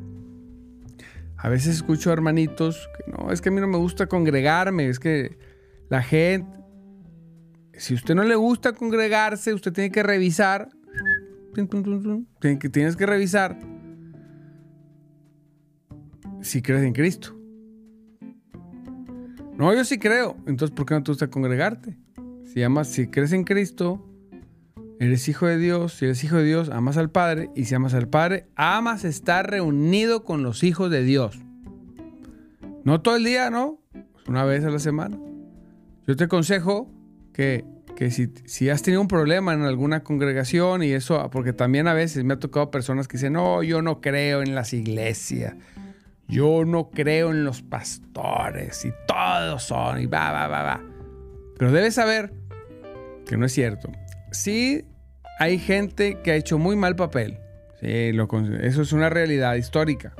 A 1.38 1.50
veces 1.50 1.76
escucho 1.76 2.12
hermanitos 2.12 2.90
que 2.98 3.12
no, 3.12 3.32
es 3.32 3.42
que 3.42 3.50
a 3.50 3.52
mí 3.52 3.62
no 3.62 3.68
me 3.68 3.78
gusta 3.78 4.08
congregarme, 4.08 4.90
es 4.90 5.00
que 5.00 5.38
la 5.90 6.02
gente, 6.02 6.50
si 7.74 7.94
usted 7.94 8.16
no 8.16 8.24
le 8.24 8.36
gusta 8.36 8.74
congregarse, 8.74 9.54
usted 9.54 9.72
tiene 9.72 9.92
que 9.92 10.04
revisar, 10.04 10.70
tienes 12.72 12.96
que 12.96 13.06
revisar 13.06 13.60
si 16.42 16.62
crees 16.62 16.84
en 16.84 16.94
Cristo. 16.94 17.36
No, 19.58 19.74
yo 19.74 19.84
sí 19.86 19.98
creo. 19.98 20.38
Entonces, 20.46 20.76
¿por 20.76 20.86
qué 20.86 20.94
no 20.94 21.04
te 21.04 21.12
gusta 21.12 21.30
congregarte? 21.30 21.98
Si 22.58 22.64
amas, 22.64 22.88
si 22.88 23.06
crees 23.06 23.34
en 23.34 23.44
Cristo, 23.44 24.04
eres 25.00 25.30
hijo 25.30 25.46
de 25.46 25.60
Dios. 25.60 25.94
Si 25.94 26.06
eres 26.06 26.24
hijo 26.24 26.38
de 26.38 26.44
Dios, 26.44 26.72
amas 26.72 26.98
al 26.98 27.12
Padre. 27.12 27.52
Y 27.56 27.66
si 27.66 27.76
amas 27.76 27.94
al 27.94 28.08
Padre, 28.08 28.48
amas 28.56 29.06
estar 29.06 29.48
reunido 29.48 30.24
con 30.24 30.42
los 30.42 30.64
hijos 30.64 30.90
de 30.90 31.04
Dios. 31.04 31.38
No 32.84 33.00
todo 33.02 33.16
el 33.16 33.26
día, 33.26 33.52
¿no? 33.52 33.80
Una 34.28 34.44
vez 34.44 34.66
a 34.66 34.72
la 34.72 34.80
semana. 34.80 35.20
Yo 36.08 36.16
te 36.16 36.24
aconsejo 36.24 36.92
que, 37.32 37.64
que 37.96 38.10
si, 38.10 38.34
si, 38.46 38.72
has 38.72 38.82
tenido 38.82 39.02
un 39.02 39.08
problema 39.08 39.54
en 39.54 39.62
alguna 39.62 40.04
congregación 40.04 40.82
y 40.82 40.94
eso, 40.94 41.30
porque 41.30 41.54
también 41.54 41.88
a 41.88 41.94
veces 41.94 42.24
me 42.24 42.34
ha 42.34 42.40
tocado 42.40 42.72
personas 42.72 43.08
que 43.08 43.18
dicen, 43.18 43.34
no, 43.34 43.62
yo 43.62 43.84
no 43.84 44.02
creo 44.02 44.42
en 44.42 44.56
las 44.56 44.74
iglesias. 44.74 45.54
Yo 46.28 46.66
no 46.66 46.90
creo 46.90 47.30
en 47.30 47.44
los 47.44 47.62
pastores 47.62 48.84
y 48.84 48.92
todos 49.08 49.62
son 49.62 50.02
y 50.02 50.08
va, 50.08 50.32
va, 50.32 50.48
va, 50.48 50.64
va. 50.64 50.84
Pero 51.60 51.72
debes 51.72 51.94
saber 51.94 52.37
que 53.28 53.38
no 53.38 53.46
es 53.46 53.54
cierto. 53.54 53.92
Sí, 54.32 54.86
hay 55.40 55.60
gente 55.60 56.20
que 56.24 56.32
ha 56.32 56.36
hecho 56.36 56.58
muy 56.58 56.76
mal 56.76 56.96
papel. 56.96 57.40
Eso 57.82 58.82
es 58.82 58.92
una 58.92 59.10
realidad 59.10 59.56
histórica. 59.56 60.14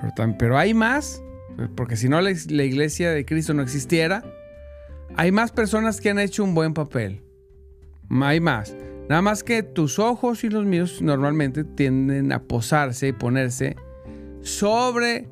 Pero, 0.00 0.36
pero 0.38 0.58
hay 0.58 0.74
más, 0.74 1.22
porque 1.76 1.96
si 1.96 2.08
no 2.08 2.20
la, 2.20 2.30
la 2.48 2.64
iglesia 2.64 3.10
de 3.10 3.24
Cristo 3.24 3.54
no 3.54 3.62
existiera, 3.62 4.24
hay 5.16 5.32
más 5.32 5.52
personas 5.52 6.00
que 6.00 6.10
han 6.10 6.18
hecho 6.18 6.44
un 6.44 6.54
buen 6.54 6.74
papel. 6.74 7.22
Hay 8.10 8.40
más. 8.40 8.74
Nada 9.08 9.22
más 9.22 9.42
que 9.42 9.62
tus 9.62 9.98
ojos 9.98 10.44
y 10.44 10.50
los 10.50 10.66
míos 10.66 11.00
normalmente 11.00 11.64
tienden 11.64 12.32
a 12.32 12.42
posarse 12.42 13.08
y 13.08 13.12
ponerse 13.12 13.76
sobre 14.42 15.28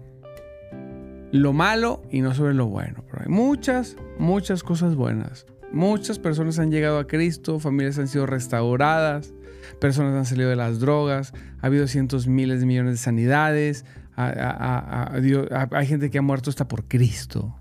lo 1.30 1.52
malo 1.52 2.02
y 2.10 2.20
no 2.20 2.34
sobre 2.34 2.54
lo 2.54 2.66
bueno. 2.66 3.04
Pero 3.10 3.22
hay 3.24 3.28
muchas, 3.28 3.96
muchas 4.18 4.62
cosas 4.62 4.94
buenas. 4.94 5.46
Muchas 5.72 6.18
personas 6.18 6.58
han 6.58 6.70
llegado 6.70 6.98
a 6.98 7.06
Cristo, 7.06 7.58
familias 7.58 7.98
han 7.98 8.08
sido 8.08 8.26
restauradas, 8.26 9.34
personas 9.80 10.14
han 10.14 10.26
salido 10.26 10.48
de 10.48 10.56
las 10.56 10.80
drogas, 10.80 11.32
ha 11.60 11.66
habido 11.66 11.86
cientos, 11.86 12.26
miles 12.26 12.60
de 12.60 12.66
millones 12.66 12.92
de 12.92 12.98
sanidades, 12.98 13.84
hay 14.16 15.86
gente 15.86 16.10
que 16.10 16.18
ha 16.18 16.22
muerto 16.22 16.50
hasta 16.50 16.68
por 16.68 16.88
Cristo. 16.88 17.54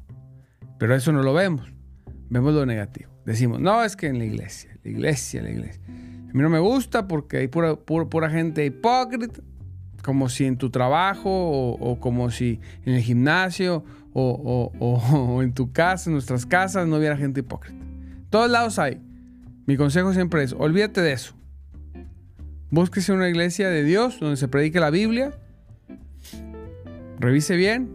Pero 0.78 0.96
eso 0.96 1.12
no 1.12 1.24
lo 1.24 1.34
vemos, 1.34 1.72
vemos 2.30 2.54
lo 2.54 2.66
negativo. 2.66 3.12
Decimos, 3.26 3.60
no, 3.60 3.84
es 3.84 3.96
que 3.96 4.08
en 4.08 4.20
la 4.20 4.26
iglesia, 4.26 4.78
la 4.84 4.92
iglesia, 4.92 5.42
la 5.42 5.50
iglesia. 5.50 5.82
A 5.88 6.34
mí 6.34 6.42
no 6.42 6.50
me 6.50 6.60
gusta 6.60 7.08
porque 7.08 7.38
hay 7.38 7.48
pura, 7.48 7.76
pura 7.76 8.30
gente 8.30 8.66
hipócrita 8.66 9.42
como 10.04 10.30
si 10.30 10.46
en 10.46 10.58
tu 10.58 10.70
trabajo 10.70 11.30
o, 11.32 12.00
como 12.00 12.30
si 12.30 12.60
en 12.86 12.94
el 12.94 13.02
gimnasio 13.02 13.84
o, 14.14 15.42
en 15.42 15.54
tu 15.54 15.72
casa, 15.74 16.10
en 16.10 16.14
nuestras 16.14 16.46
casas, 16.46 16.88
no 16.88 16.98
hubiera 16.98 17.18
gente 17.18 17.40
hipócrita. 17.40 17.85
Todos 18.30 18.50
lados 18.50 18.80
hay. 18.80 19.02
Mi 19.66 19.78
consejo 19.78 20.14
siempre 20.14 20.44
es, 20.44 20.54
olvídate 20.54 21.02
de 21.02 21.14
eso. 21.14 21.34
Búsquese 22.70 23.14
una 23.14 23.30
iglesia 23.30 23.70
de 23.70 23.84
Dios 23.84 24.20
donde 24.20 24.38
se 24.38 24.48
predique 24.48 24.80
la 24.80 24.90
Biblia. 24.90 25.34
Revise 27.20 27.56
bien. 27.56 27.90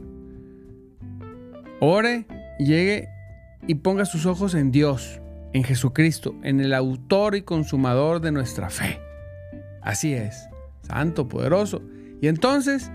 Ore, 1.81 2.27
llegue 2.59 3.09
y 3.67 3.77
ponga 3.77 4.05
sus 4.05 4.27
ojos 4.27 4.55
en 4.55 4.71
Dios, 4.71 5.21
en 5.53 5.65
Jesucristo, 5.65 6.35
en 6.43 6.61
el 6.61 6.75
autor 6.75 7.35
y 7.35 7.43
consumador 7.43 8.21
de 8.21 8.33
nuestra 8.33 8.71
fe. 8.71 9.01
Así 9.83 10.13
es, 10.13 10.49
santo, 10.83 11.29
poderoso. 11.29 11.83
Y 12.21 12.29
entonces, 12.29 12.91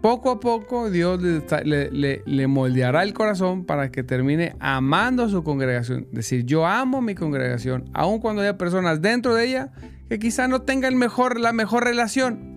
poco 0.00 0.30
a 0.30 0.40
poco, 0.40 0.90
Dios 0.90 1.20
le, 1.22 2.46
moldeará 2.46 3.02
el 3.02 3.12
corazón 3.12 3.64
para 3.64 3.90
que 3.90 4.02
termine 4.02 4.54
amando 4.58 5.24
a 5.24 5.28
su 5.28 5.44
congregación. 5.44 6.06
Es 6.10 6.16
decir, 6.16 6.44
yo 6.44 6.66
amo 6.66 7.02
mi 7.02 7.14
congregación, 7.14 7.90
aun 7.92 8.18
cuando 8.20 8.42
haya 8.42 8.56
personas 8.56 9.02
dentro 9.02 9.34
de 9.34 9.46
ella 9.46 9.72
que 10.08 10.18
quizá 10.18 10.48
no 10.48 10.62
tengan 10.62 10.98
la 10.98 11.52
mejor 11.52 11.84
relación. 11.84 12.50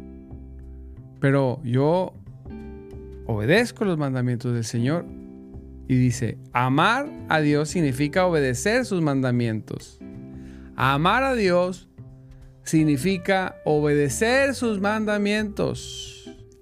Pero 1.20 1.62
yo 1.64 2.14
obedezco 3.28 3.86
los 3.86 3.98
mandamientos 3.98 4.54
del 4.54 4.64
Señor. 4.64 5.06
Y 5.88 5.96
dice, 5.96 6.38
amar 6.54 7.10
a 7.28 7.42
Dios 7.42 7.70
significa 7.70 8.26
obedecer 8.26 8.86
sus 8.86 9.02
mandamientos. 9.02 10.00
Amar 10.76 11.24
a 11.24 11.36
Dios 11.36 11.90
significa 12.64 13.58
obedecer 13.66 14.56
sus 14.56 14.80
mandamientos. 14.80 16.12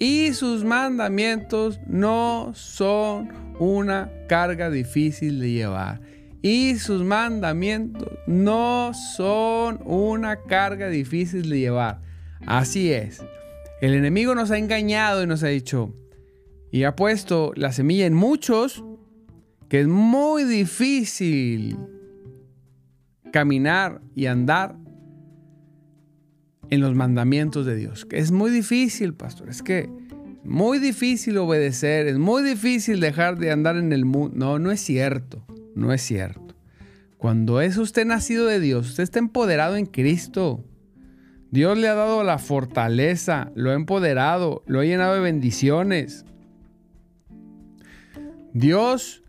Y 0.01 0.33
sus 0.33 0.63
mandamientos 0.63 1.79
no 1.85 2.53
son 2.55 3.29
una 3.59 4.11
carga 4.27 4.71
difícil 4.71 5.39
de 5.39 5.51
llevar. 5.51 6.01
Y 6.41 6.79
sus 6.79 7.03
mandamientos 7.03 8.09
no 8.25 8.95
son 8.95 9.79
una 9.85 10.37
carga 10.37 10.89
difícil 10.89 11.51
de 11.51 11.59
llevar. 11.59 12.01
Así 12.47 12.91
es. 12.91 13.23
El 13.79 13.93
enemigo 13.93 14.33
nos 14.33 14.49
ha 14.49 14.57
engañado 14.57 15.21
y 15.21 15.27
nos 15.27 15.43
ha 15.43 15.49
dicho, 15.49 15.93
y 16.71 16.83
ha 16.85 16.95
puesto 16.95 17.51
la 17.55 17.71
semilla 17.71 18.07
en 18.07 18.15
muchos, 18.15 18.83
que 19.69 19.81
es 19.81 19.87
muy 19.87 20.45
difícil 20.45 21.77
caminar 23.31 24.01
y 24.15 24.25
andar 24.25 24.80
en 26.71 26.81
los 26.81 26.95
mandamientos 26.95 27.65
de 27.65 27.75
Dios. 27.75 28.07
Es 28.09 28.31
muy 28.31 28.49
difícil, 28.49 29.13
pastor. 29.13 29.49
Es 29.49 29.61
que 29.61 29.89
muy 30.43 30.79
difícil 30.79 31.37
obedecer, 31.37 32.07
es 32.07 32.17
muy 32.17 32.41
difícil 32.41 32.99
dejar 32.99 33.37
de 33.37 33.51
andar 33.51 33.75
en 33.75 33.93
el 33.93 34.05
mundo. 34.05 34.35
No, 34.35 34.57
no 34.57 34.71
es 34.71 34.79
cierto. 34.79 35.45
No 35.75 35.93
es 35.93 36.01
cierto. 36.01 36.55
Cuando 37.17 37.61
es 37.61 37.77
usted 37.77 38.05
nacido 38.05 38.47
de 38.47 38.59
Dios, 38.59 38.89
usted 38.89 39.03
está 39.03 39.19
empoderado 39.19 39.75
en 39.75 39.85
Cristo. 39.85 40.63
Dios 41.51 41.77
le 41.77 41.89
ha 41.89 41.93
dado 41.93 42.23
la 42.23 42.39
fortaleza, 42.39 43.51
lo 43.53 43.71
ha 43.71 43.73
empoderado, 43.73 44.63
lo 44.65 44.79
ha 44.79 44.85
llenado 44.85 45.13
de 45.13 45.19
bendiciones. 45.19 46.25
Dios 48.53 49.23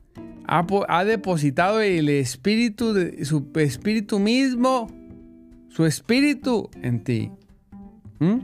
ha, 0.47 0.65
ha 0.89 1.05
depositado 1.05 1.81
el 1.81 2.09
espíritu 2.09 2.93
de 2.93 3.25
su 3.25 3.51
espíritu 3.57 4.21
mismo 4.21 4.89
su 5.73 5.87
espíritu 5.87 6.71
en 6.83 7.03
ti. 7.03 7.33
¿Mm? 8.19 8.41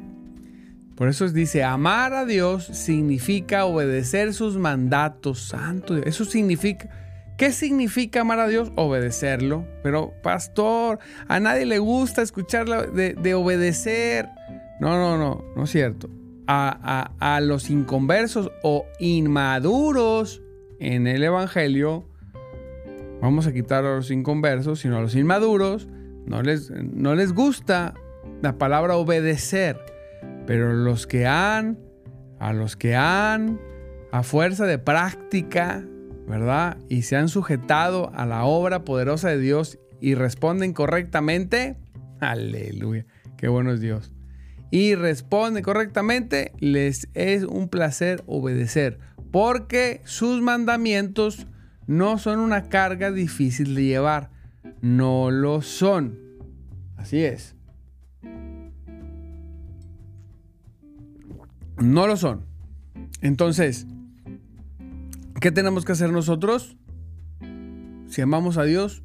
Por 0.97 1.09
eso 1.09 1.29
dice, 1.29 1.63
amar 1.63 2.15
a 2.15 2.25
Dios 2.25 2.65
significa 2.65 3.67
obedecer 3.67 4.33
sus 4.33 4.57
mandatos 4.57 5.41
santos. 5.41 6.01
Eso 6.07 6.25
significa, 6.25 6.89
¿qué 7.37 7.53
significa 7.53 8.23
amar 8.23 8.41
a 8.41 8.49
Dios? 8.49 8.73
Obedecerlo. 8.77 9.65
Pero, 9.83 10.15
pastor, 10.23 10.99
a 11.29 11.39
nadie 11.39 11.67
le 11.67 11.79
gusta 11.79 12.23
escucharla 12.23 12.83
de, 12.87 13.35
obedecer. 13.35 14.29
No, 14.81 14.97
no, 14.97 15.19
no, 15.19 15.45
no 15.55 15.65
es 15.65 15.71
cierto. 15.71 16.09
A, 16.47 17.13
a 17.21 17.41
los 17.43 17.69
inconversos 17.69 18.51
o 18.63 18.87
inmaduros 18.99 20.43
en 20.81 21.07
el 21.07 21.23
Evangelio, 21.23 22.09
vamos 23.21 23.47
a 23.47 23.53
quitar 23.53 23.85
a 23.85 23.97
los 23.97 24.11
inconversos, 24.11 24.81
sino 24.81 24.97
a 24.97 25.03
los 25.03 25.15
inmaduros, 25.15 25.89
no 26.29 26.43
les, 26.43 26.71
no 26.71 27.15
les 27.15 27.33
gusta 27.33 27.95
la 28.43 28.59
palabra 28.59 28.97
obedecer, 28.97 29.79
pero 30.47 30.75
los 30.75 31.07
que 31.07 31.27
han, 31.27 31.79
a 32.39 32.53
los 32.53 32.77
que 32.77 32.95
han, 32.95 33.59
a 34.13 34.23
fuerza 34.23 34.67
de 34.67 34.79
práctica, 34.79 35.85
¿verdad? 36.27 36.77
Y 36.89 37.03
se 37.03 37.17
han 37.17 37.29
sujetado 37.29 38.13
a 38.15 38.27
la 38.27 38.45
obra 38.45 38.85
poderosa 38.85 39.31
de 39.31 39.39
Dios 39.39 39.79
y 40.01 40.15
responden 40.15 40.75
correctamente, 40.75 41.77
aleluya, 42.21 43.07
qué 43.37 43.49
bueno 43.49 43.73
es 43.73 43.81
Dios. 43.81 44.13
Y 44.71 44.95
responden 44.95 45.63
correctamente, 45.63 46.53
les 46.61 47.09
es 47.15 47.45
un 47.45 47.69
placer 47.69 48.23
obedecer, 48.27 48.99
porque 49.33 50.03
sus 50.05 50.43
mandamientos 50.43 51.47
no 51.87 52.19
son 52.19 52.39
una 52.39 52.69
carga 52.69 53.11
difícil 53.11 53.75
de 53.75 53.85
llevar 53.85 54.38
no 54.81 55.31
lo 55.31 55.63
son. 55.63 56.19
Así 56.97 57.23
es. 57.25 57.55
No 61.79 62.07
lo 62.07 62.17
son. 62.17 62.45
Entonces, 63.21 63.87
¿Qué 65.41 65.53
tenemos 65.53 65.85
que 65.85 65.93
hacer 65.93 66.11
nosotros? 66.11 66.77
Si 68.09 68.21
amamos 68.21 68.59
a 68.59 68.65
Dios, 68.65 69.05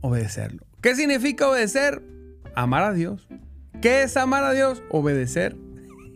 obedecerlo. 0.00 0.64
¿Qué 0.80 0.94
significa 0.94 1.46
obedecer? 1.48 2.02
Amar 2.54 2.84
a 2.84 2.92
Dios. 2.94 3.28
¿Qué 3.82 4.02
es 4.02 4.16
amar 4.16 4.44
a 4.44 4.52
Dios? 4.52 4.82
Obedecer. 4.88 5.56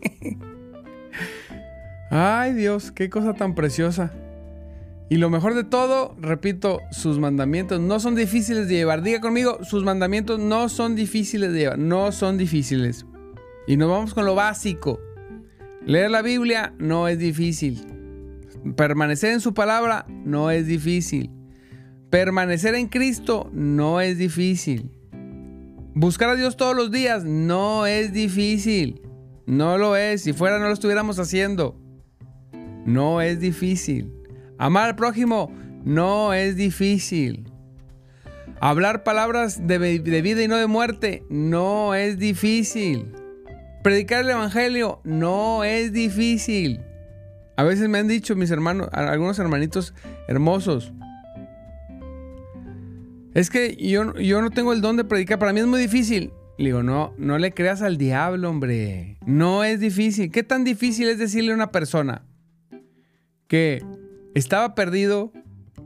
Ay 2.10 2.54
Dios, 2.54 2.92
qué 2.92 3.10
cosa 3.10 3.34
tan 3.34 3.54
preciosa. 3.54 4.12
Y 5.12 5.18
lo 5.18 5.28
mejor 5.28 5.52
de 5.52 5.64
todo, 5.64 6.16
repito, 6.18 6.80
sus 6.90 7.18
mandamientos 7.18 7.78
no 7.78 8.00
son 8.00 8.14
difíciles 8.14 8.66
de 8.66 8.76
llevar. 8.76 9.02
Diga 9.02 9.20
conmigo, 9.20 9.58
sus 9.62 9.84
mandamientos 9.84 10.40
no 10.40 10.70
son 10.70 10.94
difíciles 10.94 11.52
de 11.52 11.58
llevar. 11.58 11.78
No 11.78 12.12
son 12.12 12.38
difíciles. 12.38 13.04
Y 13.66 13.76
nos 13.76 13.90
vamos 13.90 14.14
con 14.14 14.24
lo 14.24 14.34
básico. 14.34 15.00
Leer 15.84 16.10
la 16.10 16.22
Biblia 16.22 16.72
no 16.78 17.08
es 17.08 17.18
difícil. 17.18 17.84
Permanecer 18.74 19.32
en 19.34 19.40
su 19.40 19.52
palabra 19.52 20.06
no 20.08 20.50
es 20.50 20.66
difícil. 20.66 21.30
Permanecer 22.08 22.74
en 22.74 22.88
Cristo 22.88 23.50
no 23.52 24.00
es 24.00 24.16
difícil. 24.16 24.90
Buscar 25.94 26.30
a 26.30 26.36
Dios 26.36 26.56
todos 26.56 26.74
los 26.74 26.90
días 26.90 27.22
no 27.22 27.84
es 27.84 28.14
difícil. 28.14 29.02
No 29.44 29.76
lo 29.76 29.94
es. 29.94 30.22
Si 30.22 30.32
fuera 30.32 30.58
no 30.58 30.68
lo 30.68 30.72
estuviéramos 30.72 31.18
haciendo. 31.18 31.78
No 32.86 33.20
es 33.20 33.40
difícil. 33.40 34.21
Amar 34.58 34.88
al 34.88 34.96
prójimo 34.96 35.52
no 35.84 36.32
es 36.32 36.56
difícil. 36.56 37.50
Hablar 38.60 39.02
palabras 39.02 39.66
de, 39.66 39.78
vida 39.78 40.42
y 40.42 40.48
no 40.48 40.56
de 40.56 40.66
muerte 40.66 41.24
no 41.28 41.94
es 41.94 42.18
difícil. 42.18 43.12
Predicar 43.82 44.20
el 44.24 44.30
Evangelio 44.30 45.00
no 45.02 45.64
es 45.64 45.92
difícil. 45.92 46.80
A 47.56 47.64
veces 47.64 47.88
me 47.88 47.98
han 47.98 48.08
dicho 48.08 48.36
mis 48.36 48.50
hermanos, 48.50 48.88
algunos 48.92 49.38
hermanitos 49.38 49.94
hermosos, 50.28 50.92
es 53.34 53.48
que 53.48 53.76
yo, 53.76 54.14
yo 54.14 54.42
no 54.42 54.50
tengo 54.50 54.72
el 54.72 54.80
don 54.80 54.96
de 54.96 55.04
predicar, 55.04 55.38
para 55.38 55.52
mí 55.52 55.60
es 55.60 55.66
muy 55.66 55.80
difícil. 55.80 56.32
Le 56.58 56.66
digo, 56.66 56.82
no, 56.82 57.14
no 57.16 57.38
le 57.38 57.52
creas 57.52 57.80
al 57.80 57.96
diablo, 57.96 58.50
hombre. 58.50 59.16
No 59.24 59.64
es 59.64 59.80
difícil. 59.80 60.30
¿Qué 60.30 60.42
tan 60.42 60.64
difícil 60.64 61.08
es 61.08 61.18
decirle 61.18 61.52
a 61.52 61.54
una 61.54 61.72
persona 61.72 62.24
que 63.48 63.82
estaba 64.34 64.74
perdido, 64.74 65.32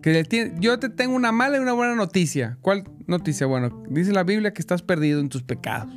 que 0.02 0.54
yo 0.60 0.78
te 0.78 0.88
tengo 0.88 1.16
una 1.16 1.32
mala 1.32 1.56
y 1.56 1.60
una 1.60 1.72
buena 1.72 1.94
noticia. 1.94 2.58
¿Cuál 2.60 2.84
noticia? 3.06 3.46
Bueno, 3.46 3.84
dice 3.88 4.12
la 4.12 4.22
Biblia 4.22 4.52
que 4.52 4.60
estás 4.60 4.82
perdido 4.82 5.20
en 5.20 5.28
tus 5.28 5.42
pecados. 5.42 5.92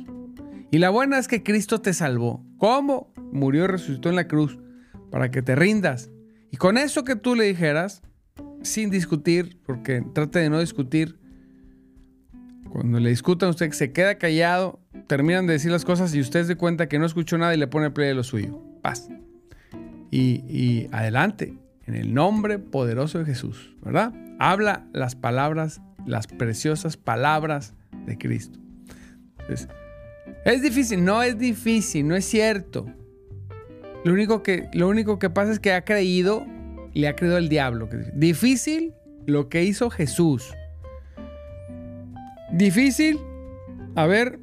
Y 0.70 0.78
la 0.78 0.90
buena 0.90 1.18
es 1.18 1.28
que 1.28 1.42
Cristo 1.42 1.80
te 1.80 1.92
salvó. 1.92 2.44
¿Cómo? 2.58 3.12
Murió 3.32 3.64
y 3.64 3.66
resucitó 3.68 4.08
en 4.08 4.16
la 4.16 4.26
cruz 4.26 4.58
para 5.10 5.30
que 5.30 5.42
te 5.42 5.54
rindas. 5.54 6.10
Y 6.50 6.56
con 6.56 6.78
eso 6.78 7.04
que 7.04 7.16
tú 7.16 7.34
le 7.34 7.44
dijeras, 7.44 8.02
sin 8.62 8.90
discutir, 8.90 9.58
porque 9.64 10.02
trate 10.12 10.40
de 10.40 10.50
no 10.50 10.60
discutir, 10.60 11.18
cuando 12.68 13.00
le 13.00 13.10
discutan 13.10 13.48
usted 13.48 13.72
se 13.72 13.92
queda 13.92 14.16
callado, 14.16 14.80
terminan 15.08 15.46
de 15.46 15.54
decir 15.54 15.72
las 15.72 15.84
cosas 15.84 16.14
y 16.14 16.20
usted 16.20 16.44
se 16.44 16.56
cuenta 16.56 16.88
que 16.88 16.98
no 16.98 17.06
escuchó 17.06 17.36
nada 17.36 17.54
y 17.54 17.58
le 17.58 17.66
pone 17.66 17.90
play 17.90 18.08
de 18.08 18.14
lo 18.14 18.22
suyo. 18.22 18.60
Paz. 18.82 19.08
Y 20.12 20.88
adelante 20.92 21.56
en 21.86 21.94
el 21.94 22.14
nombre 22.14 22.58
poderoso 22.58 23.18
de 23.18 23.24
Jesús, 23.24 23.74
¿verdad? 23.82 24.12
Habla 24.38 24.86
las 24.92 25.14
palabras, 25.16 25.80
las 26.06 26.26
preciosas 26.26 26.96
palabras 26.96 27.74
de 28.06 28.16
Cristo. 28.18 28.58
es 30.44 30.62
difícil, 30.62 31.04
no 31.04 31.22
es 31.22 31.38
difícil, 31.38 32.06
no 32.06 32.16
es 32.16 32.24
cierto. 32.24 32.86
Lo 34.04 34.12
único 34.12 34.42
que, 34.42 34.68
lo 34.72 34.88
único 34.88 35.18
que 35.18 35.30
pasa 35.30 35.52
es 35.52 35.58
que 35.58 35.72
ha 35.72 35.84
creído, 35.84 36.46
le 36.94 37.08
ha 37.08 37.16
creído 37.16 37.36
el 37.36 37.48
diablo. 37.48 37.88
Difícil 38.14 38.94
lo 39.26 39.48
que 39.48 39.64
hizo 39.64 39.90
Jesús. 39.90 40.54
Difícil 42.52 43.18
haber, 43.94 44.38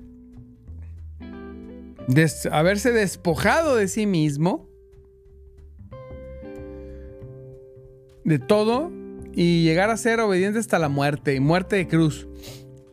haberse 2.52 2.91
despojado 2.91 3.76
de 3.76 3.88
sí 3.88 4.06
mismo 4.06 4.66
de 8.28 8.40
todo 8.40 8.92
y 9.34 9.63
llegar 9.63 9.90
a 9.90 9.96
ser 9.96 10.20
obediente 10.20 10.60
hasta 10.60 10.78
la 10.80 10.90
muerte 10.90 11.34
y 11.34 11.40
muerte 11.40 11.78
de 11.78 11.88
cruz. 11.88 12.28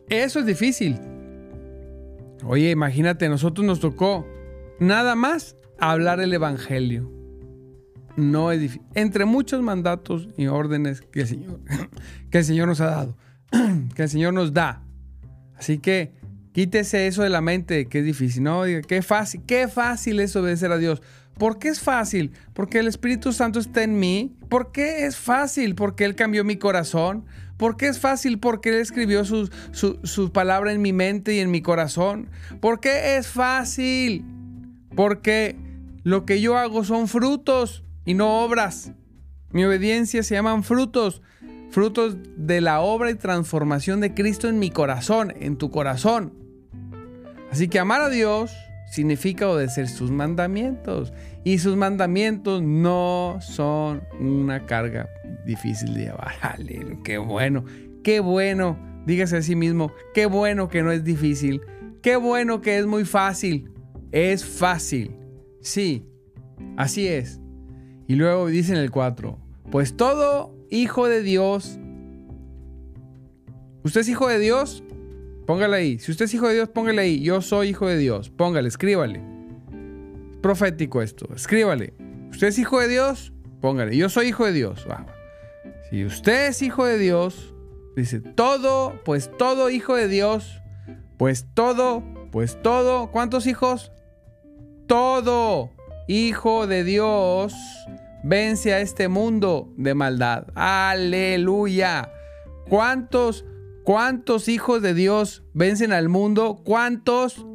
Eso 0.07 0.39
es 0.39 0.45
difícil. 0.45 0.97
Oye, 2.45 2.71
imagínate, 2.71 3.27
nosotros 3.27 3.67
nos 3.67 3.81
tocó 3.81 4.25
nada 4.79 5.13
más 5.15 5.57
hablar 5.77 6.21
el 6.21 6.33
Evangelio. 6.33 7.11
No 8.15 8.53
es 8.53 8.61
difícil. 8.61 8.87
Entre 8.93 9.25
muchos 9.25 9.61
mandatos 9.61 10.29
y 10.37 10.47
órdenes 10.47 11.01
que 11.01 11.21
el 11.21 11.27
Señor, 11.27 11.59
que 12.31 12.37
el 12.37 12.45
Señor 12.45 12.69
nos 12.69 12.79
ha 12.79 12.85
dado, 12.85 13.17
que 13.95 14.03
el 14.03 14.09
Señor 14.09 14.33
nos 14.33 14.53
da. 14.53 14.85
Así 15.57 15.79
que 15.79 16.13
quítese 16.53 17.07
eso 17.07 17.23
de 17.23 17.29
la 17.29 17.41
mente 17.41 17.87
que 17.87 17.99
es 17.99 18.05
difícil. 18.05 18.43
No, 18.43 18.63
diga, 18.63 18.81
qué 18.83 19.01
fácil, 19.01 19.41
qué 19.45 19.67
fácil 19.67 20.21
es 20.21 20.33
obedecer 20.37 20.71
a 20.71 20.77
Dios. 20.77 21.01
¿Por 21.37 21.59
qué 21.59 21.67
es 21.67 21.81
fácil? 21.81 22.31
Porque 22.53 22.79
el 22.79 22.87
Espíritu 22.87 23.33
Santo 23.33 23.59
está 23.59 23.83
en 23.83 23.99
mí. 23.99 24.35
¿Por 24.49 24.71
qué 24.71 25.05
es 25.05 25.17
fácil? 25.17 25.75
Porque 25.75 26.05
Él 26.05 26.15
cambió 26.15 26.43
mi 26.43 26.57
corazón. 26.57 27.25
¿Por 27.57 27.75
qué 27.75 27.87
es 27.87 27.99
fácil? 27.99 28.39
Porque 28.39 28.69
Él 28.69 28.75
escribió 28.75 29.25
su, 29.25 29.49
su, 29.71 30.31
palabra 30.31 30.71
en 30.71 30.81
mi 30.81 30.93
mente 30.93 31.33
y 31.33 31.39
en 31.39 31.51
mi 31.51 31.61
corazón. 31.61 32.29
¿Por 32.61 32.79
qué 32.79 33.17
es 33.17 33.27
fácil? 33.27 34.25
Porque 34.95 35.57
lo 36.03 36.25
que 36.25 36.39
yo 36.39 36.57
hago 36.57 36.83
son 36.83 37.07
frutos 37.07 37.83
y 38.05 38.13
no 38.13 38.43
obras. 38.43 38.91
Mi 39.51 39.65
obediencia 39.65 40.23
se 40.23 40.35
llaman 40.35 40.63
frutos. 40.63 41.21
Frutos 41.69 42.15
de 42.37 42.61
la 42.61 42.79
obra 42.79 43.11
y 43.11 43.15
transformación 43.15 43.99
de 43.99 44.13
Cristo 44.13 44.47
en 44.47 44.59
mi 44.59 44.69
corazón, 44.69 45.33
en 45.39 45.57
tu 45.57 45.69
corazón. 45.69 46.33
Así 47.51 47.67
que 47.67 47.79
amar 47.79 48.01
a 48.01 48.09
Dios 48.09 48.53
significa 48.95 49.49
obedecer 49.49 49.87
sus 49.87 50.09
mandamientos. 50.09 51.13
Y 51.43 51.59
sus 51.59 51.75
mandamientos 51.75 52.61
no 52.63 53.37
son 53.41 54.01
una 54.19 54.65
carga 54.65 55.09
difícil 55.45 55.93
de 55.93 56.05
llevar. 56.05 56.33
Qué 57.03 57.17
bueno, 57.17 57.65
qué 58.03 58.19
bueno. 58.19 58.77
Dígase 59.05 59.37
a 59.37 59.41
sí 59.43 59.55
mismo, 59.55 59.91
qué 60.15 60.25
bueno 60.25 60.67
que 60.67 60.81
no 60.81 60.91
es 60.91 61.03
difícil. 61.03 61.61
Qué 62.01 62.15
bueno 62.15 62.61
que 62.61 62.79
es 62.79 62.87
muy 62.87 63.05
fácil. 63.05 63.69
Es 64.11 64.43
fácil. 64.43 65.15
Sí, 65.61 66.07
así 66.77 67.07
es. 67.07 67.39
Y 68.07 68.15
luego 68.15 68.47
dice 68.47 68.73
en 68.73 68.79
el 68.79 68.89
4, 68.89 69.37
pues 69.71 69.95
todo 69.95 70.55
hijo 70.71 71.07
de 71.07 71.21
Dios. 71.21 71.79
¿Usted 73.83 74.01
es 74.01 74.09
hijo 74.09 74.27
de 74.27 74.39
Dios? 74.39 74.83
Póngale 75.45 75.77
ahí. 75.77 75.99
Si 75.99 76.11
usted 76.11 76.25
es 76.25 76.33
hijo 76.33 76.47
de 76.47 76.55
Dios, 76.55 76.69
póngale 76.69 77.01
ahí. 77.01 77.21
Yo 77.21 77.41
soy 77.41 77.69
hijo 77.69 77.87
de 77.87 77.97
Dios. 77.97 78.29
Póngale, 78.29 78.67
escríbale. 78.67 79.21
Es 80.31 80.37
profético 80.41 81.01
esto. 81.01 81.27
Escríbale. 81.35 81.93
¿Usted 82.31 82.47
es 82.47 82.59
hijo 82.59 82.79
de 82.79 82.87
Dios? 82.87 83.33
Póngale. 83.61 83.95
Yo 83.95 84.09
soy 84.09 84.27
hijo 84.27 84.45
de 84.45 84.53
Dios. 84.53 84.85
Si 85.89 86.03
usted 86.03 86.47
es 86.47 86.61
hijo 86.61 86.85
de 86.85 86.97
Dios, 86.97 87.53
dice 87.95 88.19
todo, 88.19 88.99
pues 89.05 89.31
todo 89.37 89.69
hijo 89.69 89.95
de 89.95 90.07
Dios, 90.07 90.61
pues 91.17 91.45
todo, 91.53 92.03
pues 92.31 92.61
todo. 92.61 93.11
¿Cuántos 93.11 93.45
hijos? 93.45 93.91
Todo 94.87 95.71
hijo 96.07 96.67
de 96.67 96.83
Dios 96.83 97.53
vence 98.23 98.73
a 98.73 98.79
este 98.79 99.07
mundo 99.07 99.71
de 99.77 99.93
maldad. 99.93 100.47
Aleluya. 100.55 102.11
¿Cuántos 102.67 103.45
¿Cuántos 103.85 104.47
hijos 104.47 104.81
de 104.81 104.95
Dios 104.95 105.43
vencen 105.53 105.93
al 105.93 106.09
mundo? 106.09 106.59
¿Cuántos? 106.65 107.45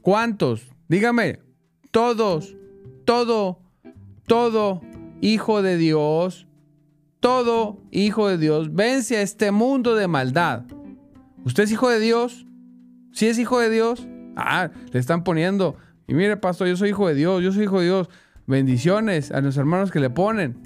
¿Cuántos? 0.00 0.72
Dígame, 0.88 1.40
todos, 1.90 2.56
todo, 3.04 3.60
todo 4.26 4.80
hijo 5.20 5.60
de 5.60 5.76
Dios, 5.76 6.46
todo 7.20 7.82
hijo 7.90 8.28
de 8.28 8.38
Dios 8.38 8.74
vence 8.74 9.18
a 9.18 9.20
este 9.20 9.50
mundo 9.50 9.94
de 9.94 10.08
maldad. 10.08 10.62
¿Usted 11.44 11.64
es 11.64 11.72
hijo 11.72 11.90
de 11.90 12.00
Dios? 12.00 12.46
¿Sí 13.12 13.26
es 13.26 13.38
hijo 13.38 13.60
de 13.60 13.68
Dios? 13.68 14.08
Ah, 14.36 14.70
le 14.90 14.98
están 14.98 15.22
poniendo. 15.22 15.76
Y 16.06 16.14
mire, 16.14 16.38
pastor, 16.38 16.66
yo 16.66 16.78
soy 16.78 16.88
hijo 16.88 17.08
de 17.08 17.14
Dios, 17.14 17.42
yo 17.42 17.52
soy 17.52 17.64
hijo 17.64 17.80
de 17.80 17.84
Dios. 17.84 18.08
Bendiciones 18.46 19.32
a 19.32 19.42
los 19.42 19.58
hermanos 19.58 19.90
que 19.90 20.00
le 20.00 20.08
ponen. 20.08 20.56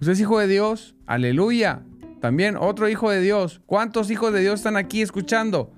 ¿Usted 0.00 0.12
es 0.12 0.20
hijo 0.20 0.38
de 0.38 0.48
Dios? 0.48 0.94
Aleluya. 1.04 1.82
También 2.26 2.56
otro 2.56 2.88
hijo 2.88 3.08
de 3.08 3.20
Dios. 3.20 3.60
¿Cuántos 3.66 4.10
hijos 4.10 4.32
de 4.32 4.40
Dios 4.40 4.54
están 4.54 4.76
aquí 4.76 5.00
escuchando? 5.00 5.72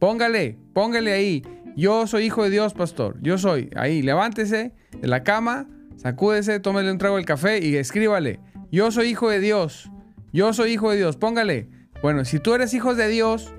Póngale, 0.00 0.58
póngale 0.72 1.12
ahí. 1.12 1.44
Yo 1.76 2.08
soy 2.08 2.24
hijo 2.24 2.42
de 2.42 2.50
Dios, 2.50 2.74
pastor. 2.74 3.16
Yo 3.22 3.38
soy. 3.38 3.70
Ahí, 3.76 4.02
levántese 4.02 4.72
de 5.00 5.06
la 5.06 5.22
cama, 5.22 5.68
sacúdese, 5.94 6.58
tómele 6.58 6.90
un 6.90 6.98
trago 6.98 7.14
del 7.14 7.24
café 7.24 7.64
y 7.64 7.76
escríbale. 7.76 8.40
Yo 8.72 8.90
soy 8.90 9.10
hijo 9.10 9.30
de 9.30 9.38
Dios. 9.38 9.88
Yo 10.32 10.52
soy 10.52 10.72
hijo 10.72 10.90
de 10.90 10.96
Dios. 10.96 11.16
Póngale. 11.16 11.68
Bueno, 12.02 12.24
si 12.24 12.40
tú 12.40 12.54
eres 12.54 12.74
hijo 12.74 12.96
de 12.96 13.06
Dios, 13.06 13.54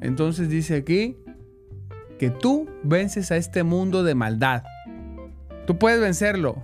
entonces 0.00 0.48
dice 0.48 0.78
aquí 0.78 1.16
que 2.18 2.30
tú 2.30 2.68
vences 2.82 3.30
a 3.30 3.36
este 3.36 3.62
mundo 3.62 4.02
de 4.02 4.16
maldad. 4.16 4.64
Tú 5.68 5.78
puedes 5.78 6.00
vencerlo. 6.00 6.60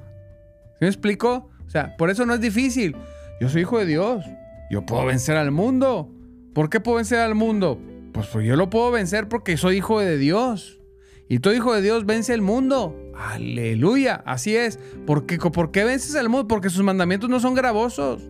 ¿Me 0.80 0.88
explico? 0.88 1.50
O 1.64 1.70
sea, 1.70 1.96
por 1.96 2.10
eso 2.10 2.26
no 2.26 2.34
es 2.34 2.40
difícil. 2.40 2.96
Yo 3.40 3.48
soy 3.48 3.60
hijo 3.62 3.78
de 3.78 3.86
Dios. 3.86 4.24
Yo 4.70 4.84
puedo 4.84 5.04
vencer 5.06 5.36
al 5.36 5.50
mundo. 5.50 6.10
¿Por 6.54 6.70
qué 6.70 6.80
puedo 6.80 6.96
vencer 6.96 7.20
al 7.20 7.34
mundo? 7.34 7.80
Pues, 8.12 8.26
pues 8.28 8.46
yo 8.46 8.56
lo 8.56 8.68
puedo 8.70 8.90
vencer 8.90 9.28
porque 9.28 9.56
soy 9.56 9.76
hijo 9.76 10.00
de 10.00 10.18
Dios. 10.18 10.80
Y 11.28 11.40
todo 11.40 11.54
hijo 11.54 11.74
de 11.74 11.82
Dios 11.82 12.06
vence 12.06 12.34
el 12.34 12.42
mundo. 12.42 12.96
Aleluya. 13.14 14.22
Así 14.26 14.56
es. 14.56 14.78
¿Por 15.06 15.26
qué, 15.26 15.38
¿Por 15.38 15.70
qué 15.70 15.84
vences 15.84 16.16
al 16.16 16.28
mundo? 16.28 16.48
Porque 16.48 16.70
sus 16.70 16.82
mandamientos 16.82 17.28
no 17.28 17.40
son 17.40 17.54
gravosos. 17.54 18.28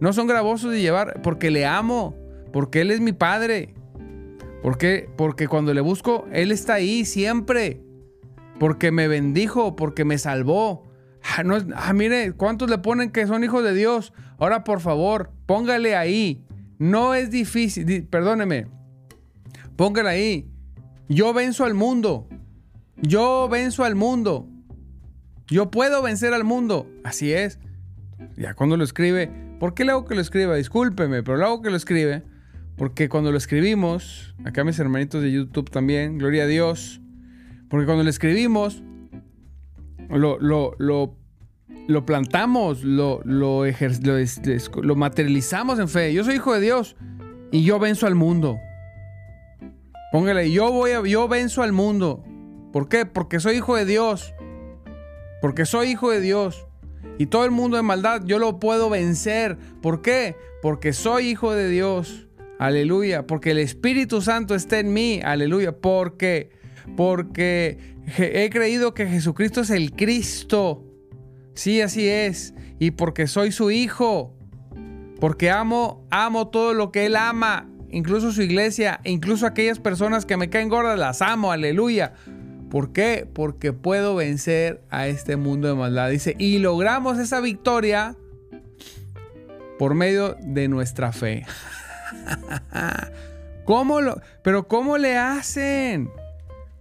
No 0.00 0.12
son 0.12 0.26
gravosos 0.26 0.70
de 0.70 0.80
llevar. 0.80 1.20
Porque 1.22 1.50
le 1.50 1.66
amo. 1.66 2.16
Porque 2.52 2.82
Él 2.82 2.90
es 2.90 3.00
mi 3.00 3.12
Padre. 3.12 3.74
¿Por 4.62 4.78
qué? 4.78 5.10
Porque 5.16 5.48
cuando 5.48 5.74
le 5.74 5.80
busco, 5.80 6.26
Él 6.32 6.52
está 6.52 6.74
ahí 6.74 7.04
siempre. 7.04 7.82
Porque 8.58 8.92
me 8.92 9.08
bendijo, 9.08 9.74
porque 9.76 10.04
me 10.04 10.18
salvó. 10.18 10.84
Ah, 11.24 11.42
ah, 11.76 11.92
mire, 11.94 12.32
¿cuántos 12.32 12.68
le 12.68 12.78
ponen 12.78 13.10
que 13.10 13.26
son 13.26 13.42
hijos 13.44 13.64
de 13.64 13.74
Dios? 13.74 14.12
Ahora, 14.38 14.62
por 14.62 14.80
favor, 14.80 15.30
póngale 15.46 15.96
ahí. 15.96 16.44
No 16.78 17.14
es 17.14 17.30
difícil, 17.30 18.06
perdóneme. 18.06 18.66
Póngale 19.76 20.10
ahí. 20.10 20.50
Yo 21.08 21.32
venzo 21.32 21.64
al 21.64 21.74
mundo. 21.74 22.28
Yo 23.00 23.48
venzo 23.50 23.84
al 23.84 23.94
mundo. 23.94 24.48
Yo 25.46 25.70
puedo 25.70 26.02
vencer 26.02 26.34
al 26.34 26.44
mundo. 26.44 26.90
Así 27.04 27.32
es. 27.32 27.58
Ya 28.36 28.54
cuando 28.54 28.76
lo 28.76 28.84
escribe, 28.84 29.30
¿por 29.60 29.74
qué 29.74 29.84
le 29.84 29.92
hago 29.92 30.04
que 30.04 30.14
lo 30.14 30.20
escriba? 30.20 30.56
Discúlpeme, 30.56 31.22
pero 31.22 31.38
le 31.38 31.44
hago 31.44 31.62
que 31.62 31.70
lo 31.70 31.76
escribe. 31.76 32.22
Porque 32.76 33.08
cuando 33.08 33.30
lo 33.30 33.38
escribimos, 33.38 34.34
acá 34.44 34.64
mis 34.64 34.78
hermanitos 34.78 35.22
de 35.22 35.30
YouTube 35.30 35.70
también, 35.70 36.18
gloria 36.18 36.44
a 36.44 36.46
Dios. 36.46 37.00
Porque 37.68 37.86
cuando 37.86 38.04
lo 38.04 38.10
escribimos, 38.10 38.82
lo, 40.08 40.38
lo, 40.40 40.74
lo, 41.88 42.06
plantamos, 42.06 42.82
lo, 42.82 43.20
lo, 43.24 43.64
lo 43.64 44.96
materializamos 44.96 45.78
en 45.78 45.88
fe. 45.88 46.12
Yo 46.12 46.24
soy 46.24 46.36
hijo 46.36 46.54
de 46.54 46.60
Dios 46.60 46.96
y 47.50 47.64
yo 47.64 47.78
venzo 47.78 48.06
al 48.06 48.14
mundo. 48.14 48.58
Póngale, 50.12 50.50
yo 50.52 50.70
voy 50.70 50.92
yo 51.10 51.26
venzo 51.26 51.62
al 51.62 51.72
mundo. 51.72 52.24
¿Por 52.72 52.88
qué? 52.88 53.06
Porque 53.06 53.40
soy 53.40 53.56
hijo 53.56 53.76
de 53.76 53.84
Dios. 53.84 54.34
Porque 55.40 55.66
soy 55.66 55.88
hijo 55.88 56.10
de 56.10 56.20
Dios. 56.20 56.66
Y 57.18 57.26
todo 57.26 57.44
el 57.44 57.50
mundo 57.50 57.76
de 57.76 57.82
maldad 57.82 58.22
yo 58.24 58.38
lo 58.38 58.58
puedo 58.58 58.90
vencer. 58.90 59.56
¿Por 59.82 60.02
qué? 60.02 60.36
Porque 60.62 60.92
soy 60.92 61.28
hijo 61.28 61.52
de 61.52 61.68
Dios. 61.68 62.28
Aleluya. 62.58 63.26
Porque 63.26 63.50
el 63.50 63.58
Espíritu 63.58 64.20
Santo 64.20 64.54
está 64.54 64.78
en 64.78 64.92
mí. 64.92 65.20
Aleluya. 65.24 65.72
Porque, 65.72 66.50
porque 66.96 67.78
he 68.18 68.50
creído 68.50 68.94
que 68.94 69.06
Jesucristo 69.06 69.62
es 69.62 69.70
el 69.70 69.92
Cristo. 69.92 70.84
Sí, 71.54 71.80
así 71.80 72.08
es. 72.08 72.54
Y 72.78 72.92
porque 72.92 73.26
soy 73.26 73.52
su 73.52 73.70
hijo. 73.70 74.34
Porque 75.20 75.50
amo, 75.50 76.06
amo 76.10 76.48
todo 76.48 76.74
lo 76.74 76.92
que 76.92 77.06
Él 77.06 77.16
ama. 77.16 77.68
Incluso 77.90 78.32
su 78.32 78.42
iglesia. 78.42 79.00
Incluso 79.04 79.46
aquellas 79.46 79.78
personas 79.78 80.26
que 80.26 80.36
me 80.36 80.50
caen 80.50 80.68
gordas. 80.68 80.98
Las 80.98 81.22
amo. 81.22 81.52
Aleluya. 81.52 82.14
¿Por 82.70 82.92
qué? 82.92 83.28
Porque 83.32 83.72
puedo 83.72 84.16
vencer 84.16 84.82
a 84.90 85.06
este 85.06 85.36
mundo 85.36 85.68
de 85.68 85.74
maldad. 85.74 86.10
Dice, 86.10 86.34
y 86.38 86.58
logramos 86.58 87.18
esa 87.18 87.40
victoria 87.40 88.16
por 89.78 89.94
medio 89.94 90.36
de 90.40 90.68
nuestra 90.68 91.12
fe. 91.12 91.46
¿Cómo 93.64 94.00
lo? 94.00 94.20
Pero 94.42 94.68
¿cómo 94.68 94.98
le 94.98 95.16
hacen? 95.16 96.10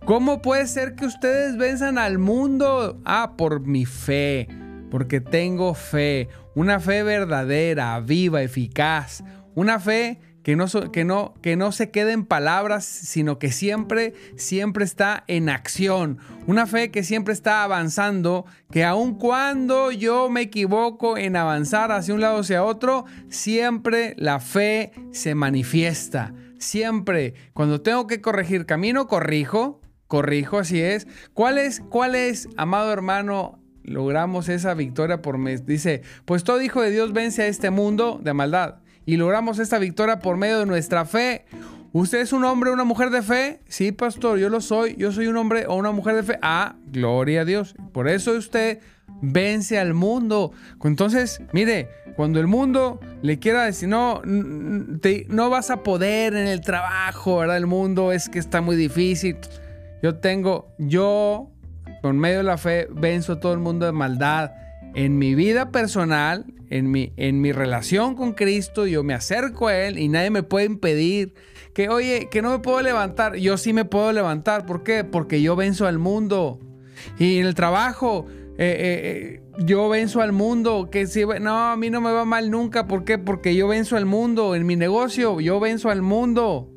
¿Cómo 0.06 0.42
puede 0.42 0.68
ser 0.68 0.96
que 0.96 1.06
ustedes 1.06 1.56
venzan 1.56 1.98
al 1.98 2.18
mundo? 2.18 3.00
Ah, 3.06 3.36
por 3.38 3.62
mi 3.62 3.86
fe. 3.86 4.50
Porque 4.92 5.22
tengo 5.22 5.74
fe. 5.76 6.28
Una 6.56 6.82
fe 6.82 7.04
verdadera, 7.04 7.98
viva, 8.02 8.42
eficaz. 8.42 9.24
Una 9.56 9.80
fe 9.80 10.20
que 10.44 10.58
no, 10.58 10.66
que, 10.92 11.06
no, 11.06 11.36
que 11.42 11.56
no 11.56 11.72
se 11.72 11.90
quede 11.90 12.12
en 12.12 12.26
palabras, 12.26 12.84
sino 12.84 13.40
que 13.40 13.54
siempre, 13.54 14.14
siempre 14.36 14.84
está 14.84 15.24
en 15.28 15.48
acción. 15.48 16.18
Una 16.48 16.68
fe 16.68 16.92
que 16.92 17.04
siempre 17.04 17.34
está 17.34 17.64
avanzando, 17.64 18.46
que 18.72 18.84
aun 18.84 19.18
cuando 19.18 19.94
yo 19.94 20.30
me 20.30 20.42
equivoco 20.42 21.18
en 21.18 21.38
avanzar 21.38 21.94
hacia 21.94 22.14
un 22.14 22.20
lado 22.20 22.36
o 22.36 22.42
hacia 22.42 22.66
otro, 22.66 23.06
siempre 23.30 24.16
la 24.18 24.42
fe 24.42 24.92
se 25.14 25.34
manifiesta. 25.34 26.34
Siempre, 26.60 27.36
cuando 27.54 27.82
tengo 27.82 28.06
que 28.06 28.20
corregir 28.20 28.66
camino, 28.66 29.08
corrijo, 29.08 29.80
corrijo, 30.14 30.60
así 30.60 30.80
es. 30.80 31.08
¿Cuál 31.34 31.58
es, 31.58 31.82
cuál 31.90 32.14
es, 32.14 32.48
amado 32.56 32.94
hermano, 32.94 33.58
logramos 33.82 34.48
esa 34.48 34.76
victoria 34.76 35.24
por 35.24 35.40
mes? 35.40 35.66
Dice, 35.66 36.04
pues 36.26 36.44
todo 36.44 36.62
hijo 36.62 36.84
de 36.84 36.92
Dios 36.92 37.14
vence 37.14 37.42
a 37.42 37.48
este 37.48 37.72
mundo 37.72 38.20
de 38.24 38.32
maldad 38.32 38.76
y 39.08 39.18
logramos 39.18 39.58
esta 39.58 39.80
victoria 39.80 40.20
por 40.20 40.38
medio 40.38 40.60
de 40.60 40.68
nuestra 40.68 41.06
fe. 41.06 41.46
¿Usted 41.94 42.20
es 42.20 42.32
un 42.32 42.46
hombre 42.46 42.70
o 42.70 42.74
una 42.74 42.84
mujer 42.84 43.10
de 43.10 43.24
fe? 43.24 43.62
Sí, 43.68 43.92
pastor, 43.92 44.38
yo 44.38 44.50
lo 44.50 44.62
soy. 44.62 44.96
Yo 44.98 45.12
soy 45.12 45.26
un 45.26 45.36
hombre 45.36 45.66
o 45.68 45.74
una 45.74 45.90
mujer 45.90 46.14
de 46.14 46.22
fe. 46.22 46.38
Ah, 46.44 46.76
gloria 46.92 47.42
a 47.42 47.46
Dios. 47.46 47.74
Por 47.92 48.08
eso 48.08 48.34
usted 48.34 48.82
vence 49.24 49.80
al 49.80 49.96
mundo. 49.96 50.52
Entonces, 50.84 51.42
mire, 51.54 51.90
cuando 52.16 52.40
el 52.40 52.46
mundo 52.46 53.00
le 53.24 53.40
quiera 53.40 53.64
decir, 53.64 53.90
no, 53.90 54.22
no 54.24 55.50
vas 55.50 55.72
a 55.72 55.82
poder 55.82 56.36
en 56.36 56.46
el 56.46 56.62
trabajo, 56.62 57.38
¿verdad? 57.38 57.58
El 57.58 57.66
mundo 57.66 58.12
es 58.12 58.30
que 58.30 58.38
está 58.38 58.62
muy 58.62 58.76
difícil. 58.76 59.38
Yo 60.04 60.16
tengo, 60.16 60.68
yo, 60.78 61.50
por 62.02 62.14
medio 62.14 62.38
de 62.38 62.44
la 62.44 62.58
fe, 62.58 62.88
venzo 62.92 63.34
a 63.34 63.40
todo 63.40 63.54
el 63.54 63.60
mundo 63.60 63.88
de 63.88 63.94
maldad 63.94 64.52
en 64.96 65.18
mi 65.18 65.34
vida 65.34 65.72
personal, 65.72 66.46
en 66.70 66.92
mi, 66.92 67.14
en 67.18 67.42
mi 67.42 67.52
relación 67.52 68.16
con 68.16 68.34
Cristo, 68.34 68.86
yo 68.86 69.04
me 69.04 69.14
acerco 69.14 69.68
a 69.68 69.78
Él 69.78 69.98
y 69.98 70.10
nadie 70.10 70.30
me 70.30 70.44
puede 70.44 70.66
impedir 70.66 71.34
que, 71.74 71.90
oye, 71.90 72.28
que 72.30 72.42
no 72.42 72.52
me 72.52 72.60
puedo 72.60 72.82
levantar. 72.82 73.36
Yo 73.36 73.58
sí 73.58 73.74
me 73.74 73.86
puedo 73.86 74.12
levantar. 74.12 74.66
¿Por 74.66 74.84
qué? 74.84 75.04
Porque 75.04 75.42
yo 75.42 75.56
venzo 75.56 75.88
al 75.88 75.98
mundo. 75.98 76.60
Y 77.18 77.40
en 77.40 77.48
el 77.48 77.56
trabajo, 77.56 78.28
eh, 78.30 78.54
eh, 78.58 79.40
eh, 79.40 79.42
yo 79.66 79.90
venzo 79.90 80.22
al 80.22 80.32
mundo. 80.32 80.90
Que 80.92 81.08
si, 81.08 81.26
no, 81.26 81.72
a 81.72 81.76
mí 81.76 81.90
no 81.90 82.02
me 82.02 82.12
va 82.12 82.26
mal 82.26 82.52
nunca. 82.52 82.88
¿Por 82.88 83.04
qué? 83.06 83.18
Porque 83.18 83.56
yo 83.56 83.68
venzo 83.68 83.98
al 83.98 84.06
mundo. 84.06 84.54
En 84.54 84.68
mi 84.68 84.76
negocio, 84.76 85.40
yo 85.40 85.60
venzo 85.60 85.90
al 85.90 86.04
mundo. 86.04 86.70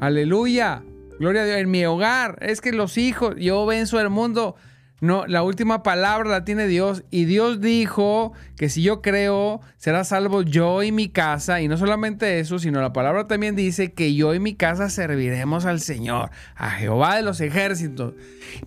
Aleluya. 0.00 0.84
Gloria 1.18 1.42
a 1.42 1.44
Dios. 1.46 1.58
En 1.58 1.70
mi 1.70 1.84
hogar, 1.84 2.38
es 2.40 2.60
que 2.60 2.72
los 2.72 2.98
hijos, 2.98 3.34
yo 3.38 3.66
venzo 3.66 3.98
al 3.98 4.10
mundo. 4.10 4.56
No, 5.00 5.26
la 5.26 5.44
última 5.44 5.84
palabra 5.84 6.28
la 6.28 6.44
tiene 6.44 6.66
Dios 6.66 7.04
y 7.12 7.24
Dios 7.24 7.60
dijo 7.60 8.32
que 8.56 8.68
si 8.68 8.82
yo 8.82 9.00
creo, 9.00 9.60
será 9.76 10.02
salvo 10.02 10.42
yo 10.42 10.82
y 10.82 10.90
mi 10.90 11.08
casa. 11.08 11.60
Y 11.60 11.68
no 11.68 11.76
solamente 11.76 12.40
eso, 12.40 12.58
sino 12.58 12.80
la 12.80 12.92
palabra 12.92 13.28
también 13.28 13.54
dice 13.54 13.92
que 13.92 14.14
yo 14.16 14.34
y 14.34 14.40
mi 14.40 14.56
casa 14.56 14.90
serviremos 14.90 15.66
al 15.66 15.78
Señor, 15.78 16.30
a 16.56 16.70
Jehová 16.70 17.14
de 17.14 17.22
los 17.22 17.40
ejércitos. 17.40 18.14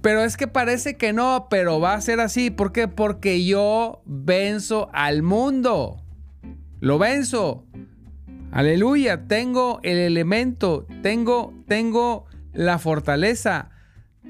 Pero 0.02 0.24
es 0.24 0.38
que 0.38 0.48
parece 0.48 0.96
que 0.96 1.12
no, 1.12 1.48
pero 1.50 1.82
va 1.82 1.96
a 1.96 2.02
ser 2.02 2.22
así. 2.22 2.50
¿Por 2.50 2.72
qué? 2.72 2.88
Porque 2.88 3.44
yo 3.46 4.02
venzo 4.06 4.90
al 4.94 5.24
mundo. 5.24 6.02
Lo 6.80 6.98
venzo. 6.98 7.66
Aleluya, 8.54 9.28
tengo 9.28 9.80
el 9.84 9.98
elemento, 9.98 10.86
tengo, 11.02 11.54
tengo 11.68 12.26
la 12.54 12.80
fortaleza, 12.80 13.70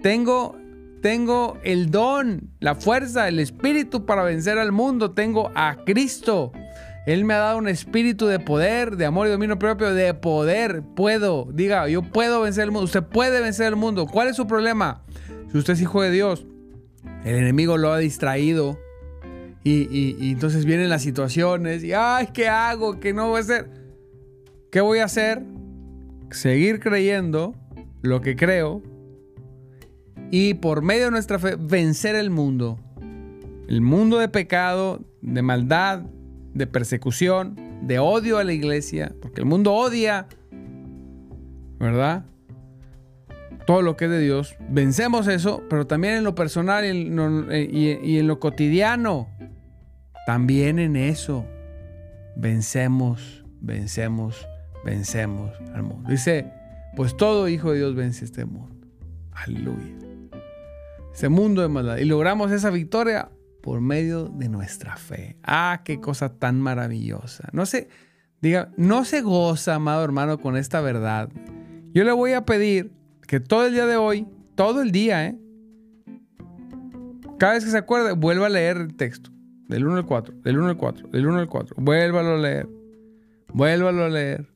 tengo 0.02 0.56
tengo 1.02 1.58
el 1.64 1.90
don, 1.90 2.52
la 2.60 2.76
fuerza, 2.76 3.28
el 3.28 3.40
espíritu 3.40 4.06
para 4.06 4.24
vencer 4.24 4.60
al 4.60 4.72
mundo. 4.72 5.12
Tengo 5.12 5.52
a 5.56 5.78
Cristo. 5.84 6.52
Él 7.08 7.26
me 7.26 7.34
ha 7.34 7.40
dado 7.40 7.58
un 7.58 7.68
espíritu 7.68 8.28
de 8.28 8.40
poder, 8.40 8.96
de 8.96 9.06
amor 9.06 9.26
y 9.26 9.32
dominio 9.32 9.58
propio, 9.58 9.94
de 9.94 10.14
poder. 10.14 10.84
Puedo, 10.96 11.48
diga, 11.52 11.90
yo 11.90 12.04
puedo 12.04 12.42
vencer 12.42 12.66
el 12.66 12.72
mundo. 12.72 12.86
Usted 12.86 13.04
puede 13.04 13.42
vencer 13.42 13.68
el 13.68 13.76
mundo. 13.76 14.06
¿Cuál 14.06 14.28
es 14.28 14.36
su 14.36 14.46
problema? 14.46 15.04
Si 15.52 15.58
usted 15.58 15.74
es 15.74 15.82
hijo 15.82 16.04
de 16.04 16.12
Dios, 16.12 16.46
el 17.26 17.36
enemigo 17.36 17.78
lo 17.78 17.92
ha 17.92 17.98
distraído. 17.98 18.78
Y, 19.64 20.32
entonces 20.32 20.66
vienen 20.66 20.90
las 20.90 21.02
situaciones. 21.02 21.84
Y, 21.84 21.94
ay, 21.94 22.28
¿qué 22.32 22.48
hago? 22.48 23.00
¿Qué 23.00 23.14
no 23.14 23.30
voy 23.30 23.38
a 23.38 23.42
hacer? 23.42 23.70
¿Qué 24.72 24.82
voy 24.82 25.00
a 25.00 25.06
hacer? 25.06 25.42
Seguir 26.30 26.80
creyendo 26.80 27.56
lo 28.02 28.22
que 28.22 28.36
creo, 28.36 28.82
y 30.32 30.54
por 30.56 30.82
medio 30.82 31.06
de 31.06 31.12
nuestra 31.12 31.40
fe 31.40 31.56
vencer 31.60 32.16
el 32.16 32.30
mundo. 32.30 32.80
El 33.68 33.82
mundo 33.82 34.18
de 34.18 34.28
pecado, 34.28 35.02
de 35.22 35.42
maldad, 35.42 36.04
de 36.54 36.68
persecución, 36.68 37.56
de 37.84 38.00
odio 38.00 38.38
a 38.38 38.44
la 38.44 38.54
iglesia, 38.54 39.14
porque 39.22 39.42
el 39.42 39.48
mundo 39.48 39.74
odia, 39.74 40.28
¿verdad? 41.80 42.26
Todo 43.66 43.82
lo 43.82 43.96
que 43.96 44.06
es 44.06 44.12
de 44.12 44.20
Dios. 44.20 44.56
Vencemos 44.70 45.28
eso, 45.28 45.64
pero 45.70 45.88
también 45.88 46.16
en 46.16 46.24
lo 46.24 46.36
personal 46.36 46.84
y 46.86 48.18
en 48.18 48.28
lo 48.28 48.40
cotidiano. 48.40 49.30
También 50.26 50.80
en 50.80 50.96
eso. 50.96 51.46
Vencemos, 52.36 53.44
vencemos, 53.62 54.48
vencemos 54.84 55.52
al 55.74 55.84
mundo. 55.84 56.10
Dice, 56.10 56.52
pues 56.96 57.16
todo 57.18 57.48
hijo 57.48 57.72
de 57.72 57.80
Dios 57.80 57.96
vence 57.96 58.26
este 58.26 58.46
mundo. 58.46 58.88
Aleluya 59.32 60.02
ese 61.14 61.30
mundo 61.30 61.62
de 61.62 61.68
maldad, 61.68 61.98
y 61.98 62.06
logramos 62.06 62.52
esa 62.52 62.70
victoria 62.70 63.30
por 63.62 63.82
medio 63.82 64.26
de 64.26 64.50
nuestra 64.50 64.96
fe. 64.96 65.38
Ah, 65.44 65.82
qué 65.84 66.00
cosa 66.00 66.38
tan 66.38 66.60
maravillosa. 66.62 67.50
No 67.52 67.66
se, 67.66 67.90
diga, 68.42 68.72
no 68.78 69.06
se 69.06 69.22
goza, 69.22 69.76
amado 69.76 70.04
hermano, 70.04 70.40
con 70.40 70.58
esta 70.58 70.82
verdad. 70.82 71.30
Yo 71.94 72.04
le 72.04 72.12
voy 72.12 72.34
a 72.34 72.46
pedir 72.46 72.94
que 73.28 73.40
todo 73.40 73.66
el 73.66 73.74
día 73.74 73.86
de 73.86 73.98
hoy, 73.98 74.28
todo 74.56 74.82
el 74.82 74.92
día, 74.92 75.28
¿eh? 75.28 75.38
Cada 77.38 77.54
vez 77.54 77.66
que 77.66 77.72
se 77.72 77.78
acuerde, 77.78 78.14
vuelva 78.14 78.48
a 78.48 78.50
leer 78.50 78.78
el 78.78 78.96
texto. 78.96 79.32
Del 79.68 79.86
1 79.86 79.98
al 79.98 80.06
4, 80.06 80.36
del 80.44 80.58
1 80.58 80.68
al 80.68 80.78
4, 80.78 81.08
del 81.10 81.28
1 81.28 81.40
al 81.40 81.48
4. 81.48 81.76
Vuélvalo 81.80 82.36
a 82.36 82.38
leer. 82.38 82.70
Vuélvalo 83.54 84.04
a 84.04 84.10
leer. 84.10 84.52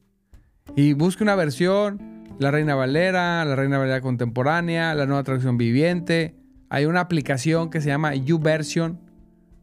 Y 0.76 0.94
busque 0.94 1.24
una 1.24 1.36
versión, 1.36 2.15
la 2.38 2.52
Reina 2.52 2.76
Valera, 2.76 3.46
la 3.46 3.56
Reina 3.56 3.78
Valera 3.78 4.02
contemporánea, 4.02 4.94
la 4.94 5.06
nueva 5.06 5.24
traducción 5.24 5.58
viviente. 5.58 6.36
Hay 6.70 6.86
una 6.86 7.00
aplicación 7.02 7.70
que 7.70 7.82
se 7.82 7.88
llama 7.88 8.16
YouVersion. 8.16 9.00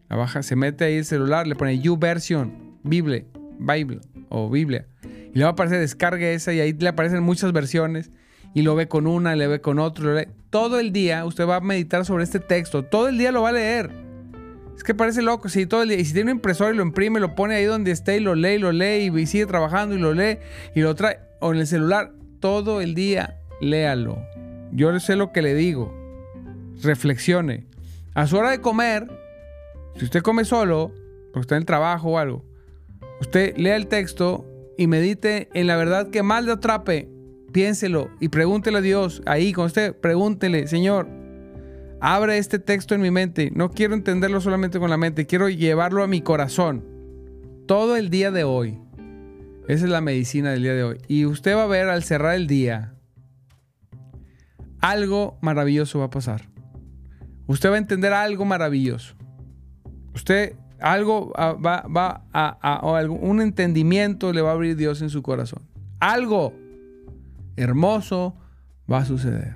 La 0.08 0.16
baja, 0.16 0.42
se 0.42 0.56
mete 0.56 0.84
ahí 0.84 0.96
el 0.96 1.04
celular, 1.04 1.46
le 1.46 1.54
pone 1.54 1.78
YouVersion, 1.78 2.78
Bible, 2.82 3.26
Bible 3.58 4.00
o 4.28 4.50
Biblia. 4.50 4.86
Y 5.34 5.38
le 5.38 5.44
va 5.44 5.50
a 5.50 5.52
aparecer, 5.52 5.80
descargue 5.80 6.34
esa 6.34 6.52
y 6.52 6.60
ahí 6.60 6.72
le 6.72 6.88
aparecen 6.88 7.22
muchas 7.22 7.52
versiones. 7.52 8.10
Y 8.54 8.62
lo 8.62 8.74
ve 8.74 8.86
con 8.86 9.06
una, 9.06 9.34
le 9.34 9.46
ve 9.46 9.60
con 9.60 9.78
otro. 9.78 10.14
Todo 10.50 10.78
el 10.78 10.92
día 10.92 11.24
usted 11.24 11.46
va 11.46 11.56
a 11.56 11.60
meditar 11.60 12.04
sobre 12.04 12.24
este 12.24 12.38
texto. 12.38 12.84
Todo 12.84 13.08
el 13.08 13.16
día 13.16 13.32
lo 13.32 13.42
va 13.42 13.48
a 13.48 13.52
leer. 13.52 13.90
Es 14.76 14.84
que 14.84 14.94
parece 14.94 15.22
loco, 15.22 15.48
sí, 15.48 15.64
todo 15.64 15.82
el 15.82 15.88
día. 15.88 15.98
Y 15.98 16.04
si 16.04 16.12
tiene 16.12 16.32
un 16.32 16.36
impresor 16.36 16.74
y 16.74 16.76
lo 16.76 16.82
imprime, 16.82 17.18
lo 17.18 17.34
pone 17.34 17.54
ahí 17.54 17.64
donde 17.64 17.90
esté 17.90 18.18
y 18.18 18.20
lo 18.20 18.34
lee 18.34 18.54
y 18.54 18.58
lo 18.58 18.72
lee 18.72 19.10
y 19.14 19.26
sigue 19.26 19.46
trabajando 19.46 19.94
y 19.94 19.98
lo 19.98 20.12
lee 20.12 20.38
y 20.74 20.80
lo 20.80 20.94
trae. 20.94 21.20
O 21.40 21.54
en 21.54 21.60
el 21.60 21.66
celular, 21.66 22.12
todo 22.42 22.80
el 22.80 22.96
día, 22.96 23.38
léalo. 23.60 24.18
Yo 24.72 24.98
sé 24.98 25.14
lo 25.14 25.32
que 25.32 25.42
le 25.42 25.54
digo. 25.54 25.94
Reflexione. 26.82 27.66
A 28.14 28.26
su 28.26 28.36
hora 28.36 28.50
de 28.50 28.60
comer, 28.60 29.06
si 29.96 30.04
usted 30.04 30.22
come 30.22 30.44
solo, 30.44 30.92
porque 31.32 31.42
está 31.42 31.54
en 31.54 31.62
el 31.62 31.66
trabajo 31.66 32.10
o 32.10 32.18
algo, 32.18 32.44
usted 33.20 33.56
lea 33.56 33.76
el 33.76 33.86
texto 33.86 34.44
y 34.76 34.88
medite 34.88 35.50
en 35.54 35.68
la 35.68 35.76
verdad 35.76 36.10
que 36.10 36.24
más 36.24 36.44
le 36.44 36.52
atrape. 36.52 37.08
Piénselo 37.52 38.10
y 38.18 38.28
pregúntele 38.28 38.78
a 38.78 38.82
Dios. 38.82 39.22
Ahí, 39.24 39.52
con 39.52 39.66
usted, 39.66 39.94
pregúntele, 39.94 40.66
Señor, 40.66 41.06
abre 42.00 42.38
este 42.38 42.58
texto 42.58 42.96
en 42.96 43.02
mi 43.02 43.12
mente. 43.12 43.52
No 43.54 43.70
quiero 43.70 43.94
entenderlo 43.94 44.40
solamente 44.40 44.80
con 44.80 44.90
la 44.90 44.96
mente, 44.96 45.26
quiero 45.26 45.48
llevarlo 45.48 46.02
a 46.02 46.08
mi 46.08 46.22
corazón. 46.22 46.84
Todo 47.66 47.94
el 47.94 48.10
día 48.10 48.32
de 48.32 48.42
hoy. 48.42 48.81
Esa 49.68 49.84
es 49.84 49.90
la 49.90 50.00
medicina 50.00 50.50
del 50.50 50.62
día 50.62 50.74
de 50.74 50.84
hoy. 50.84 50.98
Y 51.08 51.24
usted 51.24 51.56
va 51.56 51.64
a 51.64 51.68
ver 51.68 51.88
al 51.88 52.02
cerrar 52.02 52.34
el 52.34 52.46
día, 52.46 52.94
algo 54.80 55.38
maravilloso 55.40 56.00
va 56.00 56.06
a 56.06 56.10
pasar. 56.10 56.48
Usted 57.46 57.70
va 57.70 57.76
a 57.76 57.78
entender 57.78 58.12
algo 58.12 58.44
maravilloso. 58.44 59.14
Usted 60.14 60.56
algo 60.80 61.32
ah, 61.36 61.52
va, 61.52 61.86
va 61.88 62.24
a, 62.32 63.06
un 63.08 63.40
entendimiento 63.40 64.32
le 64.32 64.42
va 64.42 64.50
a 64.50 64.54
abrir 64.54 64.76
Dios 64.76 65.00
en 65.00 65.10
su 65.10 65.22
corazón. 65.22 65.62
Algo 66.00 66.52
hermoso 67.56 68.36
va 68.90 68.98
a 68.98 69.04
suceder. 69.04 69.54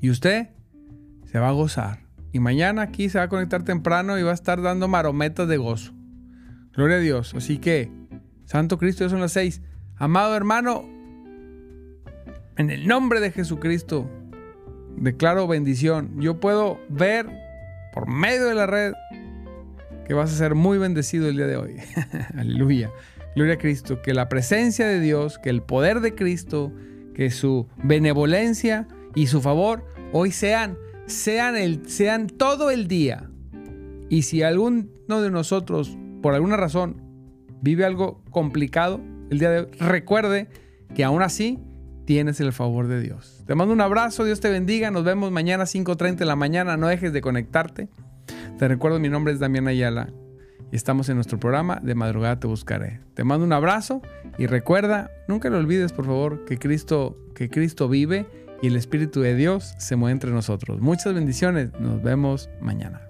Y 0.00 0.10
usted 0.10 0.50
se 1.24 1.38
va 1.38 1.48
a 1.48 1.52
gozar. 1.52 2.06
Y 2.32 2.38
mañana 2.38 2.82
aquí 2.82 3.08
se 3.08 3.18
va 3.18 3.24
a 3.24 3.28
conectar 3.28 3.64
temprano 3.64 4.18
y 4.18 4.22
va 4.22 4.30
a 4.30 4.34
estar 4.34 4.62
dando 4.62 4.88
marometas 4.88 5.48
de 5.48 5.56
gozo. 5.56 5.92
Gloria 6.72 6.96
a 6.96 7.00
Dios. 7.00 7.34
Así 7.34 7.58
que, 7.58 7.90
Santo 8.46 8.78
Cristo, 8.78 9.04
ya 9.04 9.10
son 9.10 9.20
las 9.20 9.32
seis. 9.32 9.60
Amado 9.96 10.34
hermano, 10.36 10.88
en 12.56 12.70
el 12.70 12.86
nombre 12.86 13.20
de 13.20 13.30
Jesucristo, 13.30 14.08
declaro 14.96 15.46
bendición. 15.46 16.20
Yo 16.20 16.40
puedo 16.40 16.80
ver 16.88 17.26
por 17.92 18.08
medio 18.08 18.46
de 18.46 18.54
la 18.54 18.66
red 18.66 18.92
que 20.06 20.14
vas 20.14 20.32
a 20.32 20.36
ser 20.36 20.54
muy 20.54 20.78
bendecido 20.78 21.28
el 21.28 21.36
día 21.36 21.46
de 21.46 21.56
hoy. 21.56 21.76
Aleluya. 22.36 22.90
Gloria 23.34 23.54
a 23.54 23.58
Cristo. 23.58 24.00
Que 24.00 24.14
la 24.14 24.28
presencia 24.28 24.86
de 24.86 25.00
Dios, 25.00 25.38
que 25.38 25.50
el 25.50 25.62
poder 25.62 26.00
de 26.00 26.14
Cristo, 26.14 26.72
que 27.14 27.30
su 27.30 27.66
benevolencia 27.82 28.86
y 29.14 29.26
su 29.26 29.42
favor 29.42 29.84
hoy 30.12 30.30
sean, 30.30 30.78
sean, 31.06 31.56
el, 31.56 31.88
sean 31.88 32.28
todo 32.28 32.70
el 32.70 32.86
día. 32.86 33.28
Y 34.08 34.22
si 34.22 34.42
alguno 34.42 34.86
de 35.20 35.30
nosotros, 35.30 35.98
por 36.22 36.34
alguna 36.34 36.56
razón, 36.56 37.05
vive 37.66 37.84
algo 37.84 38.22
complicado 38.30 39.00
el 39.28 39.40
día 39.40 39.50
de 39.50 39.60
hoy, 39.62 39.66
recuerde 39.80 40.46
que 40.94 41.02
aún 41.02 41.20
así 41.20 41.58
tienes 42.04 42.38
el 42.38 42.52
favor 42.52 42.86
de 42.86 43.00
Dios. 43.00 43.42
Te 43.44 43.56
mando 43.56 43.74
un 43.74 43.80
abrazo, 43.80 44.24
Dios 44.24 44.38
te 44.38 44.48
bendiga, 44.48 44.92
nos 44.92 45.02
vemos 45.02 45.32
mañana 45.32 45.64
5.30 45.64 46.14
de 46.14 46.26
la 46.26 46.36
mañana, 46.36 46.76
no 46.76 46.86
dejes 46.86 47.12
de 47.12 47.20
conectarte. 47.20 47.88
Te 48.56 48.68
recuerdo, 48.68 49.00
mi 49.00 49.08
nombre 49.08 49.32
es 49.32 49.40
Damián 49.40 49.66
Ayala 49.66 50.10
y 50.70 50.76
estamos 50.76 51.08
en 51.08 51.16
nuestro 51.16 51.40
programa 51.40 51.80
De 51.82 51.96
Madrugada 51.96 52.38
Te 52.38 52.46
Buscaré. 52.46 53.00
Te 53.14 53.24
mando 53.24 53.44
un 53.44 53.52
abrazo 53.52 54.00
y 54.38 54.46
recuerda, 54.46 55.10
nunca 55.26 55.50
lo 55.50 55.58
olvides 55.58 55.92
por 55.92 56.06
favor, 56.06 56.44
que 56.44 56.58
Cristo, 56.58 57.18
que 57.34 57.50
Cristo 57.50 57.88
vive 57.88 58.26
y 58.62 58.68
el 58.68 58.76
Espíritu 58.76 59.22
de 59.22 59.34
Dios 59.34 59.74
se 59.78 59.96
mueve 59.96 60.12
entre 60.12 60.30
nosotros. 60.30 60.80
Muchas 60.80 61.14
bendiciones, 61.14 61.72
nos 61.80 62.00
vemos 62.00 62.48
mañana. 62.60 63.05